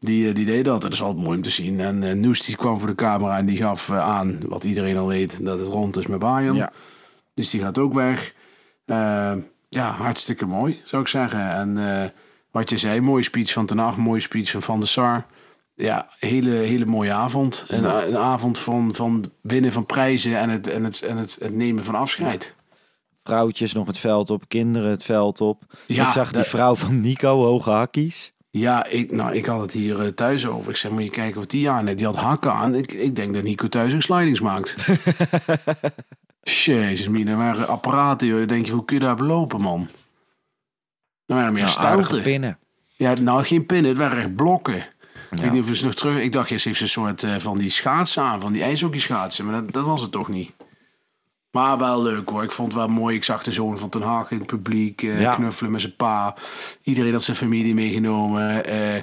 Die, 0.00 0.28
eh, 0.28 0.34
die 0.34 0.46
deden 0.46 0.64
dat. 0.64 0.82
Dat 0.82 0.92
is 0.92 1.02
altijd 1.02 1.24
mooi 1.24 1.36
om 1.36 1.42
te 1.42 1.50
zien. 1.50 1.80
En 1.80 2.20
die 2.20 2.56
kwam 2.56 2.78
voor 2.78 2.88
de 2.88 2.94
camera 2.94 3.38
en 3.38 3.46
die 3.46 3.56
gaf 3.56 3.88
eh, 3.88 3.98
aan, 3.98 4.38
wat 4.48 4.64
iedereen 4.64 4.96
al 4.96 5.06
weet, 5.06 5.44
dat 5.44 5.60
het 5.60 5.68
rond 5.68 5.96
is 5.96 6.06
met 6.06 6.18
Bayern. 6.18 6.56
Ja. 6.56 6.72
Dus 7.34 7.50
die 7.50 7.60
gaat 7.60 7.78
ook 7.78 7.94
weg. 7.94 8.34
Ja, 9.68 9.90
hartstikke 9.90 10.46
mooi, 10.46 10.80
zou 10.84 11.02
ik 11.02 11.08
zeggen. 11.08 11.50
En 11.50 12.12
wat 12.50 12.70
je 12.70 12.76
zei, 12.76 13.00
mooie 13.00 13.22
speech 13.22 13.52
van 13.52 13.66
Ten 13.66 13.78
Hag, 13.78 13.96
mooie 13.96 14.20
speech 14.20 14.50
van 14.50 14.62
Van 14.62 14.80
der 14.80 14.88
Sar. 14.88 15.26
Ja, 15.74 16.08
hele, 16.18 16.50
hele 16.50 16.86
mooie 16.86 17.12
avond. 17.12 17.64
Een, 17.68 18.06
een 18.06 18.16
avond 18.16 18.58
van, 18.58 18.94
van 18.94 19.24
winnen 19.42 19.72
van 19.72 19.86
prijzen 19.86 20.38
en 20.38 20.48
het, 20.48 20.66
en 20.66 20.84
het, 20.84 21.02
en 21.02 21.16
het, 21.16 21.36
het 21.40 21.54
nemen 21.54 21.84
van 21.84 21.94
afscheid. 21.94 22.54
Vrouwtjes 23.24 23.72
nog 23.72 23.86
het 23.86 23.98
veld 23.98 24.30
op, 24.30 24.48
kinderen 24.48 24.90
het 24.90 25.04
veld 25.04 25.40
op. 25.40 25.62
Ja, 25.86 26.02
ik 26.02 26.08
zag 26.08 26.32
die 26.32 26.42
vrouw 26.42 26.74
van 26.74 27.00
Nico, 27.00 27.44
hoge 27.44 27.70
hakkies. 27.70 28.32
Ja, 28.52 28.86
ik, 28.86 29.12
nou, 29.12 29.34
ik 29.34 29.44
had 29.44 29.60
het 29.60 29.72
hier 29.72 30.00
eh, 30.00 30.06
thuis 30.06 30.46
over. 30.46 30.70
Ik 30.70 30.76
zeg, 30.76 30.90
moet 30.90 31.04
je 31.04 31.10
kijken 31.10 31.40
wat 31.40 31.50
die 31.50 31.70
aan 31.70 31.84
heeft. 31.86 31.98
Die 31.98 32.06
had 32.06 32.16
hakken 32.16 32.52
aan. 32.52 32.74
Ik, 32.74 32.92
ik 32.92 33.16
denk 33.16 33.34
dat 33.34 33.42
Nico 33.42 33.68
thuis 33.68 33.94
ook 33.94 34.02
slidings 34.02 34.40
maakt. 34.40 34.76
Jezus, 36.42 37.08
mina, 37.08 37.36
waren 37.36 37.68
apparaten, 37.68 38.26
joh. 38.28 38.38
Dan 38.38 38.46
denk 38.46 38.66
je, 38.66 38.72
hoe 38.72 38.84
kun 38.84 38.96
je 38.96 39.02
daar 39.02 39.16
belopen, 39.16 39.60
man? 39.60 39.88
Dan 41.26 41.36
waren 41.36 41.52
meer 41.52 41.62
Nou, 41.62 41.74
stouten. 41.74 42.22
pinnen. 42.22 42.58
Ja, 42.96 43.14
nou, 43.20 43.44
geen 43.44 43.66
pinnen. 43.66 43.90
Het 43.90 44.00
waren 44.00 44.18
echt 44.18 44.34
blokken. 44.34 44.76
Ik 45.30 45.38
weet 45.38 45.52
niet 45.52 45.70
of 45.70 45.76
ze 45.76 45.84
nog 45.84 45.94
terug... 45.94 46.22
Ik 46.22 46.32
dacht, 46.32 46.50
eerst 46.50 46.64
heeft 46.64 46.76
ze 46.76 46.82
een 46.82 46.88
soort 46.88 47.22
eh, 47.22 47.34
van 47.38 47.58
die 47.58 47.70
schaatsen 47.70 48.22
aan. 48.22 48.40
Van 48.40 48.52
die 48.52 48.62
ijshockeyschaatsen. 48.62 49.44
Maar 49.46 49.54
dat, 49.62 49.72
dat 49.72 49.84
was 49.84 50.00
het 50.00 50.10
toch 50.12 50.28
niet. 50.28 50.50
Maar 51.50 51.78
wel 51.78 52.02
leuk 52.02 52.28
hoor. 52.28 52.42
Ik 52.42 52.50
vond 52.52 52.72
het 52.72 52.76
wel 52.76 52.88
mooi. 52.88 53.16
Ik 53.16 53.24
zag 53.24 53.42
de 53.42 53.50
zoon 53.52 53.78
van 53.78 53.88
Ten 53.88 54.02
Haag 54.02 54.30
in 54.30 54.38
het 54.38 54.46
publiek 54.46 55.02
eh, 55.02 55.20
Ja. 55.20 55.34
knuffelen 55.34 55.70
met 55.72 55.80
zijn 55.80 55.96
pa. 55.96 56.34
Iedereen 56.82 57.12
had 57.12 57.22
zijn 57.22 57.36
familie 57.36 57.74
meegenomen. 57.74 58.64
Eh 58.64 59.02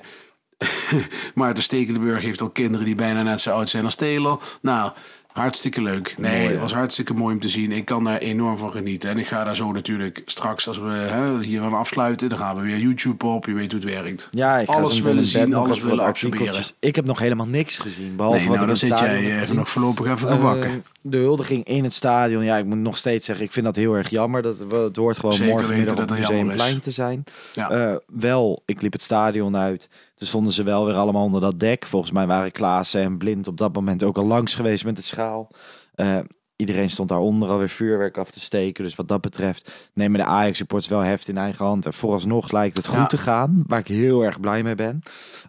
Maarten 1.35 1.63
Stekelenburg 1.63 2.23
heeft 2.23 2.41
al 2.41 2.49
kinderen 2.49 2.85
die 2.85 2.95
bijna 2.95 3.23
net 3.23 3.41
zo 3.41 3.51
oud 3.51 3.69
zijn 3.69 3.83
als 3.83 3.95
Taylor. 3.95 4.41
Nou, 4.61 4.91
hartstikke 5.37 5.81
leuk. 5.81 6.15
Nee, 6.17 6.47
het 6.47 6.59
was 6.59 6.73
hartstikke 6.73 7.13
mooi 7.13 7.33
om 7.33 7.39
te 7.39 7.49
zien. 7.49 7.71
Ik 7.71 7.85
kan 7.85 8.03
daar 8.03 8.17
enorm 8.17 8.57
van 8.57 8.71
genieten. 8.71 9.09
En 9.09 9.17
ik 9.17 9.27
ga 9.27 9.43
daar 9.43 9.55
zo 9.55 9.71
natuurlijk 9.71 10.21
straks, 10.25 10.67
als 10.67 10.77
we 10.77 10.89
hè, 10.89 11.39
hier 11.39 11.61
van 11.61 11.73
afsluiten, 11.73 12.29
dan 12.29 12.37
gaan 12.37 12.55
we 12.55 12.61
weer 12.61 12.77
YouTube 12.77 13.25
op. 13.25 13.45
Je 13.45 13.53
weet 13.53 13.71
hoe 13.71 13.81
het 13.81 13.89
werkt. 13.91 14.27
Ja, 14.31 14.57
ik 14.57 14.69
alles 14.69 15.01
willen 15.01 15.25
zien, 15.25 15.53
alles 15.53 15.79
wat 15.79 15.89
willen 15.89 16.05
absorberen. 16.05 16.63
Ik 16.79 16.95
heb 16.95 17.05
nog 17.05 17.19
helemaal 17.19 17.47
niks 17.47 17.77
gezien. 17.77 18.15
Behalve 18.15 18.37
Nee, 18.37 18.47
wat 18.47 18.57
nou, 18.57 18.71
ik 18.71 18.79
dan 18.79 18.89
zit 18.89 18.99
jij 18.99 19.17
eh, 19.17 19.25
even 19.25 19.39
gezien. 19.39 19.55
nog 19.55 19.69
voorlopig 19.69 20.05
even 20.05 20.29
gebakken. 20.29 20.69
Eh, 20.69 20.75
de 21.01 21.17
huldiging 21.17 21.65
in 21.65 21.83
het 21.83 21.93
stadion. 21.93 22.43
Ja, 22.43 22.57
ik 22.57 22.65
moet 22.65 22.77
nog 22.77 22.97
steeds 22.97 23.25
zeggen, 23.25 23.45
ik 23.45 23.51
vind 23.51 23.65
dat 23.65 23.75
heel 23.75 23.93
erg 23.93 24.09
jammer. 24.09 24.41
Dat, 24.41 24.59
het 24.69 24.95
hoort 24.95 25.19
gewoon 25.19 25.33
Zeker 25.33 25.53
morgenmiddag 25.53 25.93
op 25.93 26.09
het. 26.09 26.19
Museumplein 26.19 26.79
te 26.79 26.91
zijn. 26.91 27.23
Ja. 27.53 27.69
Eh, 27.69 27.95
wel, 28.05 28.61
ik 28.65 28.81
liep 28.81 28.91
het 28.91 29.01
stadion 29.01 29.57
uit. 29.57 29.89
Toen 30.17 30.27
stonden 30.27 30.51
ze 30.53 30.63
wel 30.63 30.85
weer 30.85 30.95
allemaal 30.95 31.23
onder 31.23 31.41
dat 31.41 31.59
dek. 31.59 31.85
Volgens 31.85 32.11
mij 32.11 32.27
waren 32.27 32.51
Klaassen 32.51 33.01
en 33.01 33.17
Blind 33.17 33.47
op 33.47 33.57
dat 33.57 33.73
moment 33.73 34.03
ook 34.03 34.17
al 34.17 34.25
langs 34.25 34.55
geweest 34.55 34.85
met 34.85 34.95
de 34.95 35.01
schaal. 35.01 35.49
Eh, 35.95 36.17
iedereen 36.55 36.89
stond 36.89 37.09
daaronder 37.09 37.49
alweer 37.49 37.69
vuurwerk 37.69 38.17
af 38.17 38.29
te 38.31 38.39
steken. 38.39 38.83
Dus 38.83 38.95
wat 38.95 39.07
dat 39.07 39.21
betreft 39.21 39.89
nemen 39.93 40.19
de 40.19 40.25
Ajax-supporters 40.25 40.89
wel 40.91 40.99
heft 40.99 41.27
in 41.27 41.37
eigen 41.37 41.65
hand. 41.65 41.85
En 41.85 41.93
vooralsnog 41.93 42.51
lijkt 42.51 42.77
het 42.77 42.87
goed 42.87 42.97
Ja. 42.97 43.05
te 43.05 43.17
gaan. 43.17 43.63
Waar 43.67 43.79
ik 43.79 43.87
heel 43.87 44.21
erg 44.23 44.39
blij 44.39 44.63
mee 44.63 44.75
ben. 44.75 45.01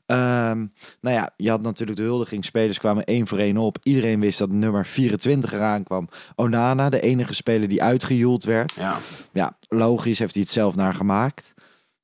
Ehm, 0.07 0.67
nou 1.01 1.17
ja, 1.17 1.31
je 1.37 1.51
had 1.51 1.63
natuurlijk 1.63 1.99
de 1.99 2.05
huldiging. 2.05 2.45
Spelers 2.45 2.79
kwamen 2.79 3.05
één 3.05 3.27
voor 3.27 3.39
één 3.39 3.57
op. 3.57 3.79
Iedereen 3.83 4.21
wist 4.21 4.39
dat 4.39 4.51
nummer 4.51 4.87
24 4.87 5.53
eraan 5.53 5.83
kwam. 5.83 6.09
Onana, 6.37 6.89
de 6.89 7.01
enige 7.01 7.35
speler 7.35 7.69
die 7.69 7.83
uitgejoeld 7.83 8.45
werd. 8.45 8.77
ja. 8.77 8.97
Ja, 9.33 9.57
logisch 9.69 10.19
heeft 10.19 10.35
hij 10.35 10.43
het 10.43 10.53
zelf 10.53 10.75
naar 10.75 10.95
gemaakt. 10.95 11.55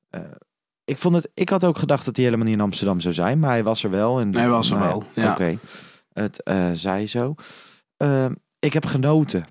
Eh, 0.09 0.21
ik, 0.85 0.97
vond 0.97 1.15
het, 1.15 1.29
ik 1.33 1.49
had 1.49 1.65
ook 1.65 1.77
gedacht 1.77 2.05
dat 2.05 2.15
hij 2.15 2.25
helemaal 2.25 2.45
niet 2.45 2.55
in 2.55 2.61
Amsterdam 2.61 2.99
zou 2.99 3.13
zijn, 3.13 3.39
maar 3.39 3.49
hij 3.49 3.63
was 3.63 3.83
er 3.83 3.89
wel. 3.89 4.19
En, 4.19 4.35
Hij 4.35 4.49
was 4.49 4.69
er 4.71 4.77
nou 4.77 4.89
wel, 4.89 5.03
ja. 5.23 5.31
Oké, 5.31 5.57
het 6.13 6.43
eh 6.43 6.71
zij 6.73 7.07
zo. 7.07 7.35
Ehm, 7.97 8.33
ik 8.59 8.73
heb 8.73 8.85
genoten. 8.85 9.45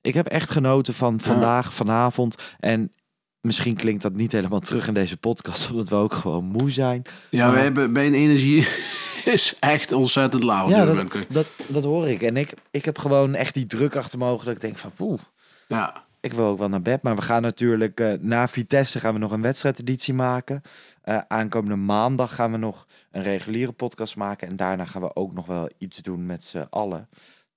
Ik 0.00 0.14
heb 0.14 0.26
echt 0.26 0.50
genoten 0.50 0.94
van 0.94 1.20
vandaag, 1.20 1.74
vanavond. 1.74 2.36
En 2.58 2.92
misschien 3.40 3.76
klinkt 3.76 4.02
dat 4.02 4.12
niet 4.12 4.32
helemaal 4.32 4.60
terug 4.60 4.88
in 4.88 4.94
deze 4.94 5.16
podcast, 5.16 5.66
omdat 5.70 5.88
we 5.88 5.94
ook 5.94 6.12
gewoon 6.12 6.44
moe 6.44 6.70
zijn. 6.70 7.02
Ja, 7.30 7.50
we 7.50 7.58
hebben 7.58 7.92
bij 7.92 8.06
een 8.06 8.14
energie 8.14 8.68
is 9.24 9.56
echt 9.60 9.92
ontzettend 9.92 10.42
laag. 10.42 10.68
ja, 10.68 10.84
dat, 10.84 11.16
dat, 11.28 11.50
dat 11.66 11.84
hoor 11.84 12.08
ik. 12.08 12.22
En 12.22 12.36
ik, 12.36 12.52
ik 12.70 12.84
heb 12.84 12.98
gewoon 12.98 13.34
echt 13.34 13.54
die 13.54 13.66
druk 13.66 13.96
achter 13.96 14.18
mijn 14.18 14.30
ogen 14.30 14.44
dat 14.46 14.54
ik 14.54 14.60
denk 14.60 14.76
van, 14.76 14.90
poeh, 14.90 15.20
ja. 15.68 16.05
Ik 16.26 16.32
wil 16.32 16.46
ook 16.46 16.58
wel 16.58 16.68
naar 16.68 16.82
bed, 16.82 17.02
maar 17.02 17.16
we 17.16 17.22
gaan 17.22 17.42
natuurlijk 17.42 18.00
eh, 18.00 18.12
na 18.20 18.48
Vitesse 18.48 19.00
gaan 19.00 19.12
we 19.12 19.18
nog 19.20 19.30
een 19.32 19.42
wedstrijdeditie 19.42 20.14
maken. 20.14 20.62
Eh, 21.02 21.18
aankomende 21.28 21.76
maandag 21.76 22.34
gaan 22.34 22.52
we 22.52 22.56
nog 22.58 22.86
een 23.10 23.22
reguliere 23.22 23.72
podcast 23.72 24.16
maken 24.16 24.48
en 24.48 24.56
daarna 24.56 24.84
gaan 24.84 25.02
we 25.02 25.16
ook 25.16 25.32
nog 25.32 25.46
wel 25.46 25.70
iets 25.78 25.98
doen 26.02 26.26
met 26.26 26.42
z'n 26.44 26.66
allen. 26.70 27.08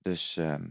Dus 0.02 0.38
ehm, 0.38 0.62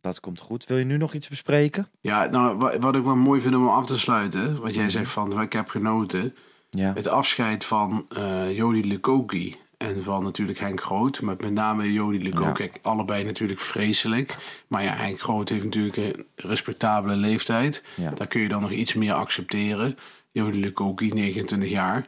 dat 0.00 0.20
komt 0.20 0.40
goed. 0.40 0.66
Wil 0.66 0.78
je 0.78 0.84
nu 0.84 0.96
nog 0.96 1.14
iets 1.14 1.28
bespreken? 1.28 1.88
ja, 2.00 2.24
nou, 2.26 2.56
wa- 2.58 2.78
wat 2.78 2.96
ik 2.96 3.04
wel 3.04 3.16
mooi 3.16 3.40
vind 3.40 3.54
om 3.54 3.68
af 3.68 3.86
te 3.86 3.98
sluiten, 3.98 4.60
wat 4.60 4.74
jij 4.74 4.90
zegt 4.90 5.10
van, 5.10 5.40
ik 5.42 5.52
heb 5.52 5.68
genoten. 5.68 6.34
Ja. 6.70 6.92
Het 6.94 7.06
afscheid 7.08 7.64
van 7.64 8.06
eh 8.08 8.56
Jody 8.56 8.80
Lukoki 8.88 9.56
en 9.84 10.02
van 10.02 10.24
natuurlijk 10.24 10.58
Henk 10.58 10.80
Groot. 10.80 11.20
Maar 11.20 11.36
met 11.40 11.52
name 11.52 11.92
Jody 11.92 12.18
Lukoki. 12.18 12.44
Ja. 12.44 12.52
Kijk, 12.52 12.78
allebei 12.82 13.24
natuurlijk 13.24 13.60
vreselijk. 13.60 14.36
Maar 14.66 14.82
ja, 14.82 14.94
Henk 14.94 15.20
Groot 15.20 15.48
heeft 15.48 15.64
natuurlijk 15.64 15.96
een 15.96 16.26
respectabele 16.36 17.16
leeftijd. 17.16 17.84
Ja. 17.96 18.10
Daar 18.10 18.26
kun 18.26 18.40
je 18.40 18.48
dan 18.48 18.60
nog 18.60 18.70
iets 18.70 18.94
meer 18.94 19.12
accepteren. 19.12 19.98
Jody 20.32 20.58
Lukoki, 20.58 21.08
29 21.08 21.70
jaar. 21.70 22.06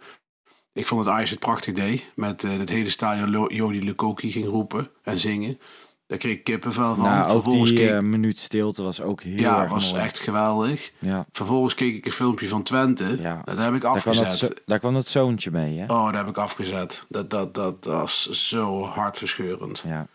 Ik 0.73 0.87
vond 0.87 1.05
het 1.05 1.15
Ajax 1.15 1.31
het 1.31 1.39
prachtig 1.39 1.75
deed. 1.75 2.05
Met 2.15 2.45
eh, 2.45 2.59
het 2.59 2.69
hele 2.69 2.91
stadion 2.91 3.55
Jody 3.55 3.79
Lukoki 3.79 4.31
ging 4.31 4.47
roepen 4.47 4.89
en 5.03 5.19
zingen. 5.19 5.59
Daar 6.07 6.19
kreeg 6.19 6.37
ik 6.37 6.45
kippenvel 6.45 6.95
van. 6.95 7.05
Nou, 7.05 7.31
Vervolgens 7.31 7.71
die 7.71 7.79
keek 7.79 7.91
eh, 7.91 8.01
minuut 8.01 8.39
stilte 8.39 8.83
was 8.83 9.01
ook 9.01 9.23
heel 9.23 9.39
ja, 9.39 9.63
erg 9.63 9.71
was 9.71 9.93
mooi. 9.93 10.05
echt 10.05 10.19
geweldig. 10.19 10.93
Ja. 10.99 11.27
Vervolgens 11.33 11.75
keek 11.75 11.95
ik 11.95 12.05
een 12.07 12.13
filmpje 12.13 12.49
van 12.49 12.63
Twente. 12.63 13.17
Ja. 13.21 13.43
Dat 13.45 13.59
heb 13.59 13.75
ik 13.75 13.81
Daar 13.81 14.01
kwam, 14.01 14.15
dat 14.15 14.25
afgezet. 14.25 14.63
daar 14.67 14.79
kwam 14.79 14.95
dat 14.95 15.07
zoontje 15.07 15.51
mee, 15.51 15.79
hè? 15.79 15.85
Oh, 15.85 16.05
daar 16.05 16.17
heb 16.17 16.29
ik 16.29 16.37
afgezet. 16.37 17.05
Dat, 17.09 17.31
dat, 17.31 17.55
dat, 17.55 17.85
was 17.85 18.31
zo 18.31 18.85
hartverscheurend. 18.85 19.83
Ja. 19.87 20.07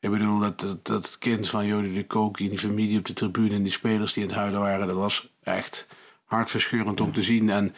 Ik 0.00 0.10
bedoel, 0.10 0.38
dat, 0.38 0.60
dat, 0.60 0.86
dat 0.86 1.16
kind 1.18 1.48
van 1.48 1.66
Jody 1.66 1.94
de 1.94 2.06
Koki 2.06 2.44
en 2.44 2.50
die 2.50 2.58
familie 2.58 2.98
op 2.98 3.06
de 3.06 3.12
tribune 3.12 3.54
en 3.54 3.62
die 3.62 3.72
spelers 3.72 4.12
die 4.12 4.22
in 4.22 4.28
het 4.28 4.38
huilen 4.38 4.60
waren, 4.60 4.86
dat 4.86 4.96
was 4.96 5.28
echt 5.42 5.86
hartverscheurend 6.24 7.00
om 7.00 7.12
te 7.12 7.22
zien. 7.22 7.50
En 7.50 7.74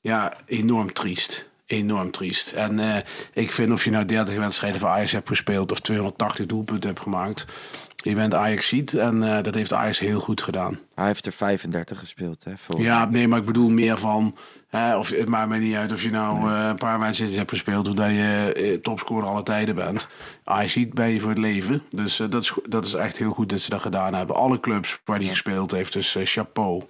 ja, 0.00 0.36
enorm 0.46 0.92
triest. 0.92 1.48
Enorm 1.66 2.10
triest. 2.10 2.52
En 2.52 2.78
eh, 2.78 3.02
ik 3.32 3.52
vind 3.52 3.70
of 3.70 3.84
je 3.84 3.90
nou 3.90 4.04
30 4.04 4.36
wedstrijden 4.36 4.80
voor 4.80 4.88
Ajax 4.88 5.12
hebt 5.12 5.28
gespeeld 5.28 5.72
of 5.72 5.80
280 5.80 6.46
doelpunten 6.46 6.88
hebt 6.90 7.02
gemaakt. 7.02 7.46
Je 7.96 8.14
bent 8.14 8.34
Ajax 8.34 8.68
ziet 8.68 8.94
en 8.94 9.22
eh, 9.22 9.42
dat 9.42 9.54
heeft 9.54 9.72
Ajax 9.72 9.98
heel 9.98 10.20
goed 10.20 10.42
gedaan. 10.42 10.78
Hij 10.94 11.06
heeft 11.06 11.26
er 11.26 11.32
35 11.32 11.98
gespeeld, 11.98 12.44
hè? 12.44 12.52
Ja, 12.78 13.04
nee, 13.04 13.28
maar 13.28 13.38
ik 13.38 13.44
bedoel 13.44 13.68
meer 13.68 13.98
van. 13.98 14.36
Hè, 14.68 14.96
of, 14.96 15.10
het 15.10 15.28
maakt 15.28 15.48
mij 15.48 15.58
niet 15.58 15.74
uit 15.74 15.92
of 15.92 16.02
je 16.02 16.10
nou 16.10 16.52
eh, 16.52 16.66
een 16.68 16.76
paar 16.76 17.00
wedstrijden 17.00 17.36
hebt 17.38 17.50
gespeeld. 17.50 17.88
of 17.88 17.94
dat 17.94 18.08
je 18.08 18.78
topscorer 18.82 19.28
alle 19.28 19.42
tijden 19.42 19.74
bent. 19.74 20.08
Hij 20.44 20.68
ziet 20.68 20.94
bij 20.94 21.12
je 21.12 21.20
voor 21.20 21.30
het 21.30 21.38
leven. 21.38 21.82
Dus 21.90 22.16
dat, 22.16 22.42
is, 22.42 22.58
dat 22.68 22.84
is 22.84 22.94
echt 22.94 23.18
heel 23.18 23.30
goed 23.30 23.48
dat 23.48 23.60
ze 23.60 23.70
dat 23.70 23.80
gedaan 23.80 24.14
hebben. 24.14 24.36
Alle 24.36 24.60
clubs 24.60 25.00
waar 25.04 25.18
hij 25.18 25.28
gespeeld 25.28 25.70
heeft. 25.70 25.92
Dus 25.92 26.16
chapeau. 26.18 26.82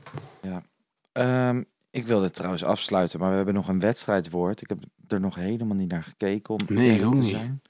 Ja. 0.42 0.62
Ehm, 1.12 1.62
ik 1.96 2.06
wilde 2.06 2.30
trouwens 2.30 2.64
afsluiten, 2.64 3.18
maar 3.20 3.30
we 3.30 3.36
hebben 3.36 3.54
nog 3.54 3.68
een 3.68 3.80
wedstrijdwoord. 3.80 4.60
Ik 4.62 4.68
heb 4.68 4.78
er 5.08 5.20
nog 5.20 5.34
helemaal 5.34 5.76
niet 5.76 5.90
naar 5.90 6.02
gekeken 6.02 6.54
om 6.54 6.60
Nee, 6.68 7.04
ook 7.04 7.14
te 7.14 7.20
niet. 7.20 7.28
zijn. 7.30 7.62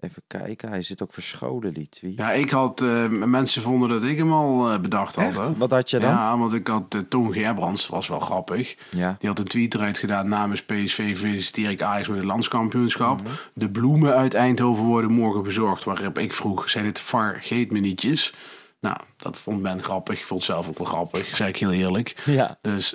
Even 0.00 0.22
kijken, 0.26 0.68
hij 0.68 0.82
zit 0.82 1.02
ook 1.02 1.12
verscholen, 1.12 1.74
die 1.74 1.88
tweet. 1.88 2.16
Ja, 2.16 2.32
ik 2.32 2.50
had. 2.50 2.80
eh, 2.80 3.08
mensen 3.08 3.62
vonden 3.62 3.88
dat 3.88 4.02
ik 4.02 4.16
hem 4.18 4.32
al 4.32 4.70
eh, 4.72 4.80
bedacht 4.80 5.14
had. 5.14 5.36
Hè. 5.36 5.56
Wat 5.56 5.70
had 5.70 5.90
je 5.90 5.98
dan? 5.98 6.10
Ja, 6.10 6.38
want 6.38 6.52
ik 6.52 6.66
had 6.66 6.94
uh, 6.94 7.00
Toon 7.08 7.32
Gerbrands, 7.32 7.86
was 7.86 8.08
wel 8.08 8.20
grappig. 8.20 8.76
Ja. 8.90 9.16
Die 9.18 9.28
had 9.28 9.38
een 9.38 9.44
tweet 9.44 9.74
eruit 9.74 9.98
gedaan 9.98 10.28
namens 10.28 10.62
PSV 10.64 11.16
feliciteer 11.16 11.70
ik 11.70 11.82
Ajax 11.82 12.08
met 12.08 12.16
het 12.16 12.26
landskampioenschap. 12.26 13.20
Mhm. 13.22 13.30
De 13.54 13.70
bloemen 13.70 14.14
uit 14.14 14.34
Eindhoven 14.34 14.84
worden 14.84 15.12
morgen 15.12 15.42
bezorgd. 15.42 15.84
Waarop 15.84 16.18
ik 16.18 16.32
vroeg, 16.32 16.70
zijn 16.70 16.84
dit 16.84 17.00
vergeet 17.00 17.70
me 17.70 17.78
nietjes? 17.78 18.34
Nou, 18.82 18.96
dat 19.16 19.38
vond 19.38 19.62
Ben 19.62 19.82
grappig. 19.82 20.18
Ik 20.18 20.24
vond 20.24 20.42
het 20.46 20.50
zelf 20.52 20.68
ook 20.68 20.78
wel 20.78 20.86
grappig, 20.86 21.36
zeg 21.36 21.48
ik 21.48 21.56
heel 21.56 21.72
eerlijk. 21.72 22.22
Ja. 22.24 22.58
Dus, 22.60 22.94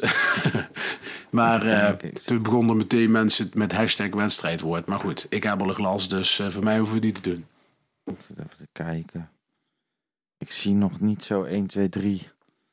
maar 1.29 1.65
eh, 1.65 1.89
toen 2.13 2.43
begonnen 2.43 2.77
meteen 2.77 3.11
mensen 3.11 3.49
met 3.53 3.71
hashtag 3.71 4.09
wedstrijdwoord. 4.09 4.85
Maar 4.85 4.99
goed, 4.99 5.25
ik 5.29 5.43
heb 5.43 5.61
al 5.61 5.69
een 5.69 5.75
glas, 5.75 6.09
dus 6.09 6.39
eh, 6.39 6.49
voor 6.49 6.63
mij 6.63 6.77
hoeven 6.77 6.99
we 6.99 7.05
niet 7.05 7.23
te 7.23 7.29
doen. 7.29 7.45
Ik 8.05 8.15
zit 8.27 8.37
even 8.39 8.57
te 8.57 8.67
kijken. 8.71 9.29
Ik 10.37 10.51
zie 10.51 10.73
nog 10.73 10.99
niet 10.99 11.23
zo 11.23 11.43
1, 11.43 11.67
2, 11.67 11.89
3. 11.89 12.27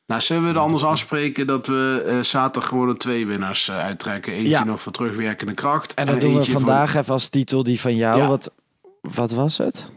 Nou, 0.07 0.21
zullen 0.21 0.43
we 0.43 0.49
het 0.49 0.57
anders 0.59 0.85
afspreken 0.85 1.47
dat 1.47 1.67
we 1.67 2.05
eh, 2.07 2.21
zaterdag 2.21 2.69
gewoon 2.69 2.89
de 2.89 2.97
twee 2.97 3.27
winnaars 3.27 3.71
uittrekken? 3.71 4.33
Eentje 4.33 4.49
Ja. 4.49 4.65
nog 4.65 4.81
voor 4.83 4.93
terugwerkende 4.93 5.55
kracht. 5.55 5.95
En 5.95 6.07
dan 6.07 6.19
doen 6.19 6.37
we 6.37 6.45
voor- 6.45 6.53
vandaag 6.61 6.95
even 6.95 7.13
als 7.13 7.29
titel 7.29 7.63
die 7.63 7.81
van 7.81 7.97
jou. 7.97 8.21
Ja. 8.21 8.27
Wat, 8.29 8.51
wat 9.01 9.31
was 9.31 9.59
het? 9.59 9.89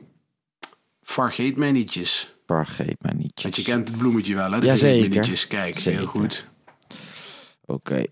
Vergeet 1.01 1.55
mij 1.55 1.71
nietjes. 1.71 2.35
Vergeet 2.47 3.01
mij 3.03 3.13
niet. 3.13 3.41
Want 3.41 3.55
je 3.55 3.63
kent 3.63 3.87
het 3.87 3.97
bloemetje 3.97 4.35
wel, 4.35 4.51
hè? 4.51 4.59
De 4.59 4.65
Jazeker. 4.67 5.45
Kijk, 5.47 5.79
Zeker. 5.79 5.99
heel 5.99 6.07
goed. 6.09 6.47
Oké. 7.65 8.03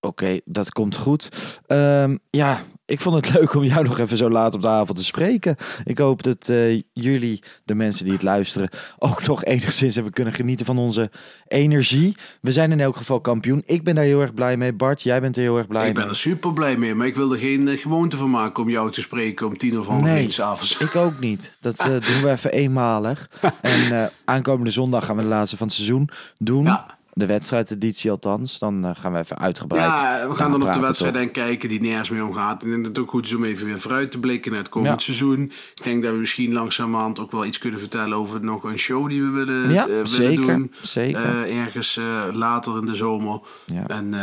Oké, 0.00 0.40
dat 0.44 0.70
komt 0.70 0.96
goed. 0.96 1.28
Ehm, 1.66 2.16
ja, 2.30 2.64
ik 2.90 3.00
vond 3.00 3.14
het 3.26 3.32
leuk 3.38 3.54
om 3.54 3.64
jou 3.64 3.84
nog 3.84 3.98
even 3.98 4.16
zo 4.16 4.30
laat 4.30 4.54
op 4.54 4.60
de 4.60 4.68
avond 4.68 4.98
te 4.98 5.04
spreken. 5.04 5.56
Ik 5.84 5.98
hoop 5.98 6.22
dat 6.22 6.48
eh, 6.48 6.82
jullie, 6.92 7.42
de 7.64 7.74
mensen 7.74 8.04
die 8.04 8.12
het 8.14 8.22
luisteren, 8.22 8.68
ook 8.98 9.22
nog 9.26 9.44
enigszins 9.44 9.94
hebben 9.94 10.12
kunnen 10.12 10.32
genieten 10.34 10.66
van 10.66 10.78
onze 10.78 11.10
energie. 11.48 12.16
We 12.40 12.52
zijn 12.52 12.72
in 12.72 12.80
elk 12.80 12.96
geval 12.96 13.20
kampioen. 13.20 13.62
Ik 13.66 13.84
ben 13.84 13.94
daar 13.94 14.04
heel 14.04 14.20
erg 14.20 14.34
blij 14.34 14.56
mee. 14.56 14.72
Bart, 14.72 15.02
jij 15.02 15.20
bent 15.20 15.36
er 15.36 15.42
heel 15.42 15.58
erg 15.58 15.66
blij 15.66 15.86
ik 15.88 15.94
ben 15.94 16.02
mee. 16.02 16.12
er 16.12 16.18
super 16.18 16.52
blij 16.52 16.76
mee, 16.76 16.94
maar 16.94 17.06
ik 17.06 17.14
wil 17.14 17.32
er 17.32 17.38
geen 17.38 17.68
eh, 17.68 17.78
gewoonte 17.78 18.16
van 18.16 18.30
maken 18.30 18.62
om 18.62 18.70
jou 18.70 18.90
te 18.90 19.00
spreken 19.00 19.46
om 19.46 19.56
tien 19.56 19.78
of 19.78 19.86
half 19.86 20.02
Nee. 20.02 20.18
één 20.18 20.32
s'avonds. 20.32 20.76
Ik 20.78 20.96
ook 20.96 21.18
niet. 21.20 21.56
Dat 21.60 21.78
eh, 21.78 21.86
doen 22.12 22.22
we 22.22 22.30
even 22.30 22.52
eenmalig. 22.52 23.30
En 23.60 24.10
aankomende 24.24 24.70
zondag 24.70 25.04
gaan 25.04 25.16
we 25.16 25.22
de 25.22 25.28
laatste 25.28 25.56
van 25.56 25.66
het 25.66 25.76
seizoen 25.76 26.08
doen. 26.38 26.64
Ja. 26.64 26.98
De 27.12 27.26
wedstrijdeditie 27.26 28.10
althans. 28.10 28.58
Dan 28.58 28.84
eh, 28.84 28.90
gaan 28.94 29.12
we 29.12 29.18
even 29.18 29.38
uitgebreid 29.38 29.98
Ja, 29.98 30.28
we 30.28 30.34
gaan 30.34 30.50
dan 30.50 30.62
op 30.66 30.72
de 30.72 30.80
wedstrijd 30.80 31.14
en 31.16 31.30
kijken 31.30 31.68
die 31.68 31.80
nergens 31.80 32.10
meer 32.10 32.24
om 32.24 32.34
gaat. 32.34 32.62
Ik 32.62 32.70
denk 32.70 32.84
dat 32.84 32.96
het 32.96 33.04
ook 33.04 33.10
goed 33.10 33.26
is 33.26 33.34
om 33.34 33.44
even 33.44 33.66
weer 33.66 33.78
vooruit 33.80 34.10
te 34.10 34.18
blikken 34.18 34.50
naar 34.50 34.60
het 34.60 34.68
komend 34.68 34.90
Ja. 34.92 34.98
seizoen. 34.98 35.42
Ik 35.74 35.84
denk 35.84 36.02
dat 36.02 36.12
we 36.12 36.18
misschien 36.18 36.52
langzamerhand 36.52 37.18
ook 37.20 37.30
wel 37.32 37.44
iets 37.44 37.58
kunnen 37.58 37.80
vertellen 37.80 38.16
over 38.18 38.44
nog 38.44 38.64
een 38.64 38.78
show 38.78 39.08
die 39.08 39.22
we 39.22 39.28
willen, 39.30 39.70
Ja, 39.72 39.82
eh, 39.82 39.88
willen 39.88 40.08
zeker, 40.08 40.46
doen. 40.46 40.72
zeker. 40.82 41.44
Eh, 41.44 41.58
ergens 41.58 42.00
later 42.32 42.78
in 42.78 42.86
de 42.86 42.94
zomer. 42.94 43.40
Ja. 43.66 43.86
En 43.86 44.14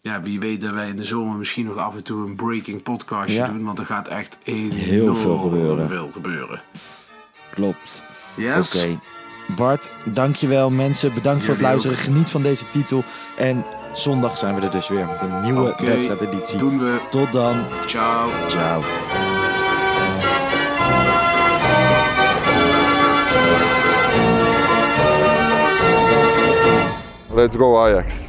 ja, 0.00 0.22
wie 0.22 0.40
weet 0.40 0.60
dat 0.60 0.72
wij 0.72 0.88
in 0.88 0.96
de 0.96 1.04
zomer 1.04 1.36
misschien 1.36 1.64
nog 1.64 1.76
af 1.76 1.94
en 1.94 2.02
toe 2.02 2.26
een 2.26 2.36
breaking 2.36 2.82
podcastje 2.82 3.44
doen. 3.46 3.64
Want 3.64 3.78
er 3.78 3.84
gaat 3.86 4.08
echt 4.08 4.38
enorm 4.44 4.70
Heel 4.76 5.14
veel 5.14 5.38
gebeuren. 5.38 5.88
veel 5.88 6.10
gebeuren. 6.12 6.60
Klopt. 7.50 8.02
Yes? 8.36 8.74
Oké. 8.84 8.98
Bart, 9.46 9.90
dankjewel 10.04 10.70
mensen. 10.70 11.14
Bedankt 11.14 11.44
voor 11.44 11.54
het 11.54 11.62
luisteren. 11.62 11.96
Geniet 11.96 12.28
van 12.28 12.42
deze 12.42 12.68
titel. 12.68 13.04
En 13.36 13.64
zondag 13.92 14.38
zijn 14.38 14.54
we 14.54 14.60
er 14.60 14.70
dus 14.70 14.88
weer 14.88 15.04
met 15.04 15.20
een 15.20 15.42
nieuwe 15.42 15.70
Oké, 15.70 15.84
wedstrijdeditie. 15.84 16.58
Doen 16.58 16.78
we. 16.78 16.98
Tot 17.10 17.32
dan. 17.32 17.54
Ciao. 17.86 18.28
Ciao. 18.48 18.82
Let's 27.34 27.56
go 27.56 27.78
Ajax. 27.78 28.28